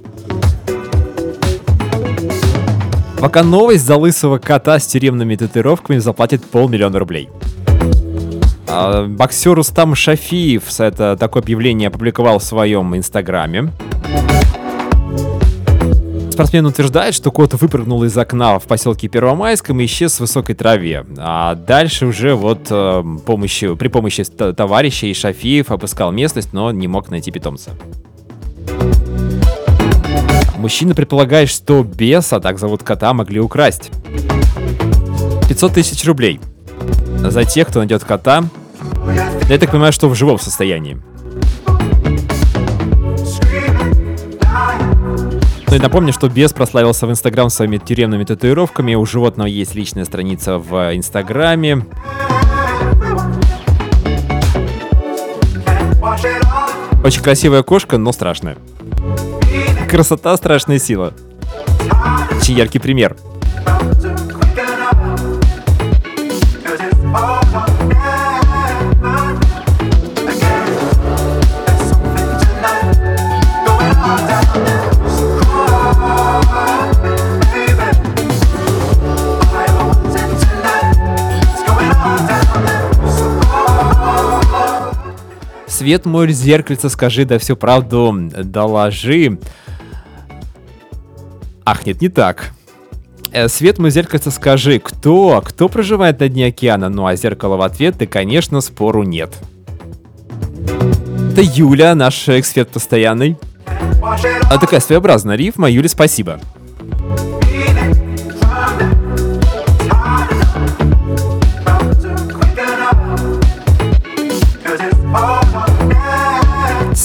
Пока 3.19 3.43
новость 3.43 3.85
за 3.85 3.95
лысого 3.95 4.37
кота 4.37 4.79
с 4.79 4.85
тюремными 4.85 5.35
татуировками 5.35 5.97
заплатит 5.97 6.43
полмиллиона 6.45 6.99
рублей. 6.99 7.29
А, 8.67 9.05
Боксер 9.05 9.53
Рустам 9.53 9.95
Шафиев 9.95 10.79
это 10.79 11.17
такое 11.17 11.41
объявление 11.41 11.87
опубликовал 11.87 12.39
в 12.39 12.43
своем 12.43 12.95
инстаграме. 12.95 13.71
Спортсмен 16.41 16.65
утверждает, 16.65 17.13
что 17.13 17.29
кот 17.29 17.53
выпрыгнул 17.53 18.03
из 18.03 18.17
окна 18.17 18.57
в 18.57 18.63
поселке 18.63 19.07
Первомайском 19.07 19.79
и 19.79 19.85
исчез 19.85 20.15
в 20.15 20.21
высокой 20.21 20.55
траве. 20.55 21.05
А 21.19 21.53
дальше 21.53 22.07
уже 22.07 22.33
вот 22.33 22.61
э, 22.71 23.03
помощью, 23.27 23.77
при 23.77 23.89
помощи 23.89 24.23
товарищей 24.23 25.13
Шафиев 25.13 25.69
обыскал 25.69 26.11
местность, 26.11 26.51
но 26.51 26.71
не 26.71 26.87
мог 26.87 27.11
найти 27.11 27.29
питомца. 27.29 27.73
Мужчина 30.57 30.95
предполагает, 30.95 31.47
что 31.47 31.83
беса, 31.83 32.39
так 32.39 32.57
зовут 32.57 32.81
кота, 32.81 33.13
могли 33.13 33.39
украсть. 33.39 33.91
500 35.47 35.73
тысяч 35.73 36.03
рублей. 36.05 36.41
За 37.19 37.45
тех, 37.45 37.67
кто 37.67 37.81
найдет 37.81 38.03
кота. 38.03 38.45
Я 39.47 39.59
так 39.59 39.69
понимаю, 39.69 39.93
что 39.93 40.09
в 40.09 40.15
живом 40.15 40.39
состоянии. 40.39 40.99
Ну 45.71 45.77
и 45.77 45.79
напомню, 45.79 46.11
что 46.11 46.27
Бес 46.27 46.51
прославился 46.51 47.07
в 47.07 47.11
Инстаграм 47.11 47.49
своими 47.49 47.77
тюремными 47.77 48.25
татуировками. 48.25 48.93
У 48.95 49.05
животного 49.05 49.47
есть 49.47 49.73
личная 49.73 50.03
страница 50.03 50.57
в 50.57 50.93
Инстаграме. 50.93 51.85
Очень 57.05 57.23
красивая 57.23 57.63
кошка, 57.63 57.97
но 57.97 58.11
страшная. 58.11 58.57
Красота, 59.89 60.35
страшная 60.35 60.77
сила. 60.77 61.13
Очень 62.37 62.57
яркий 62.57 62.79
пример. 62.79 63.15
Свет 85.81 86.05
мой 86.05 86.31
зеркальце, 86.31 86.89
скажи, 86.89 87.25
да 87.25 87.39
всю 87.39 87.55
правду 87.55 88.13
доложи. 88.37 89.39
Ах, 91.65 91.87
нет, 91.87 92.01
не 92.01 92.09
так. 92.09 92.51
Э, 93.31 93.47
Свет 93.47 93.79
мой 93.79 93.89
зеркальце, 93.89 94.29
скажи, 94.29 94.77
кто, 94.77 95.41
кто 95.43 95.67
проживает 95.69 96.19
на 96.19 96.29
дне 96.29 96.45
океана? 96.45 96.89
Ну 96.89 97.07
а 97.07 97.15
зеркало 97.15 97.57
в 97.57 97.61
ответ, 97.63 97.97
да, 97.97 98.05
конечно, 98.05 98.61
спору 98.61 99.01
нет. 99.01 99.33
Это 101.31 101.41
Юля, 101.41 101.95
наш 101.95 102.29
эксперт 102.29 102.69
постоянный. 102.69 103.35
А 104.03 104.59
такая 104.59 104.81
своеобразная 104.81 105.35
рифма. 105.35 105.67
Юля, 105.67 105.89
спасибо. 105.89 106.39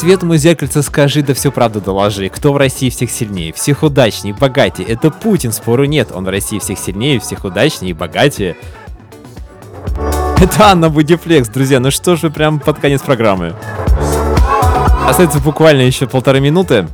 Свет 0.07 0.23
мой 0.23 0.39
зеркальце 0.39 0.83
скажи, 0.83 1.21
да 1.21 1.35
всю 1.35 1.51
правду 1.51 1.81
доложи. 1.81 2.29
Кто 2.29 2.53
в 2.53 2.57
России 2.57 2.91
всех 2.91 3.11
сильнее, 3.11 3.53
всех 3.53 3.83
удачнее, 3.83 4.35
богатее? 4.35 4.87
Это 4.87 5.11
Путин, 5.11 5.51
спору 5.51 5.85
нет. 5.85 6.11
Он 6.15 6.25
в 6.25 6.29
России 6.29 6.61
всех 6.61 6.79
сильнее, 6.79 7.19
всех 7.19 7.43
удачнее 7.43 7.91
и 7.91 7.93
богатее. 7.93 8.57
Это 10.41 10.67
Анна 10.67 10.91
Будифлекс, 10.91 11.49
друзья. 11.49 11.81
Ну 11.81 11.91
что 11.91 12.15
ж 12.15 12.23
вы 12.23 12.31
прям 12.31 12.61
под 12.61 12.79
конец 12.79 13.01
программы. 13.03 13.55
Остается 15.09 15.41
буквально 15.41 15.81
еще 15.81 16.07
полторы 16.07 16.39
минуты. 16.39 16.87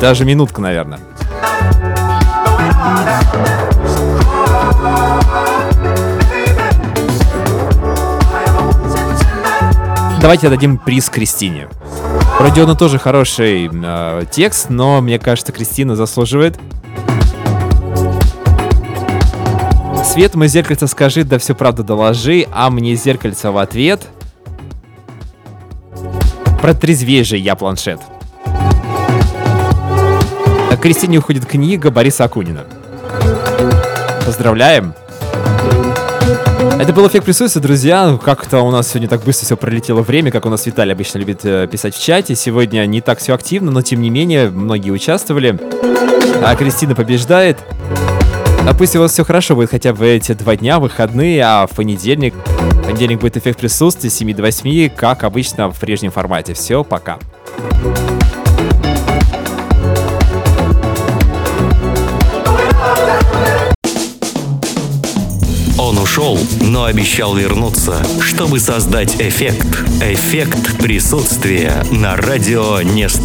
Даже 0.00 0.24
минутка, 0.24 0.60
наверное. 0.60 1.00
Давайте 10.20 10.48
отдадим 10.48 10.76
приз 10.76 11.08
Кристине. 11.08 11.68
Вроде 12.38 12.62
он 12.62 12.76
тоже 12.76 12.98
хороший 12.98 13.70
э, 13.72 14.24
текст, 14.30 14.68
но 14.68 15.00
мне 15.00 15.18
кажется, 15.18 15.50
Кристина 15.50 15.96
заслуживает. 15.96 16.58
Свет, 20.04 20.34
мой 20.34 20.48
зеркальце 20.48 20.86
скажи, 20.88 21.24
да 21.24 21.38
всю 21.38 21.54
правду 21.54 21.84
доложи, 21.84 22.46
а 22.52 22.68
мне 22.68 22.96
зеркальце 22.96 23.50
в 23.50 23.56
ответ. 23.56 24.08
Протрезвей 26.60 27.24
же 27.24 27.38
я 27.38 27.54
планшет. 27.54 28.00
А 28.44 30.76
Кристине 30.76 31.18
уходит 31.18 31.46
книга 31.46 31.90
Бориса 31.90 32.24
Акунина. 32.24 32.66
Поздравляем. 34.26 34.92
Это 36.78 36.92
был 36.92 37.06
эффект 37.06 37.24
присутствия, 37.24 37.60
друзья. 37.60 38.18
Как-то 38.22 38.60
у 38.60 38.70
нас 38.70 38.88
сегодня 38.88 39.08
так 39.08 39.22
быстро 39.22 39.46
все 39.46 39.56
пролетело 39.56 40.02
время, 40.02 40.30
как 40.30 40.46
у 40.46 40.48
нас 40.48 40.66
Виталий 40.66 40.92
обычно 40.92 41.18
любит 41.18 41.44
э, 41.44 41.66
писать 41.66 41.94
в 41.94 42.02
чате. 42.02 42.34
Сегодня 42.34 42.86
не 42.86 43.00
так 43.00 43.18
все 43.18 43.34
активно, 43.34 43.70
но 43.70 43.82
тем 43.82 44.00
не 44.00 44.10
менее 44.10 44.50
многие 44.50 44.90
участвовали. 44.90 45.58
А 46.42 46.54
Кристина 46.56 46.94
побеждает. 46.94 47.58
А 48.66 48.74
пусть 48.74 48.94
у 48.96 49.00
вас 49.00 49.12
все 49.12 49.24
хорошо 49.24 49.56
будет 49.56 49.70
хотя 49.70 49.92
бы 49.92 50.06
эти 50.06 50.32
два 50.32 50.56
дня, 50.56 50.78
выходные, 50.78 51.42
а 51.44 51.66
в 51.66 51.74
понедельник, 51.74 52.34
в 52.34 52.82
понедельник 52.84 53.20
будет 53.20 53.36
эффект 53.36 53.58
присутствия 53.58 54.10
с 54.10 54.14
7 54.14 54.34
до 54.34 54.42
8, 54.42 54.90
как 54.90 55.24
обычно 55.24 55.70
в 55.70 55.80
прежнем 55.80 56.10
формате. 56.10 56.54
Все, 56.54 56.84
пока. 56.84 57.18
Он 65.90 65.98
ушел, 65.98 66.38
но 66.60 66.84
обещал 66.84 67.34
вернуться, 67.34 68.00
чтобы 68.20 68.60
создать 68.60 69.20
эффект. 69.20 69.66
Эффект 70.00 70.78
присутствия 70.78 71.84
на 71.90 72.14
радио 72.14 72.80
Неста. 72.80 73.18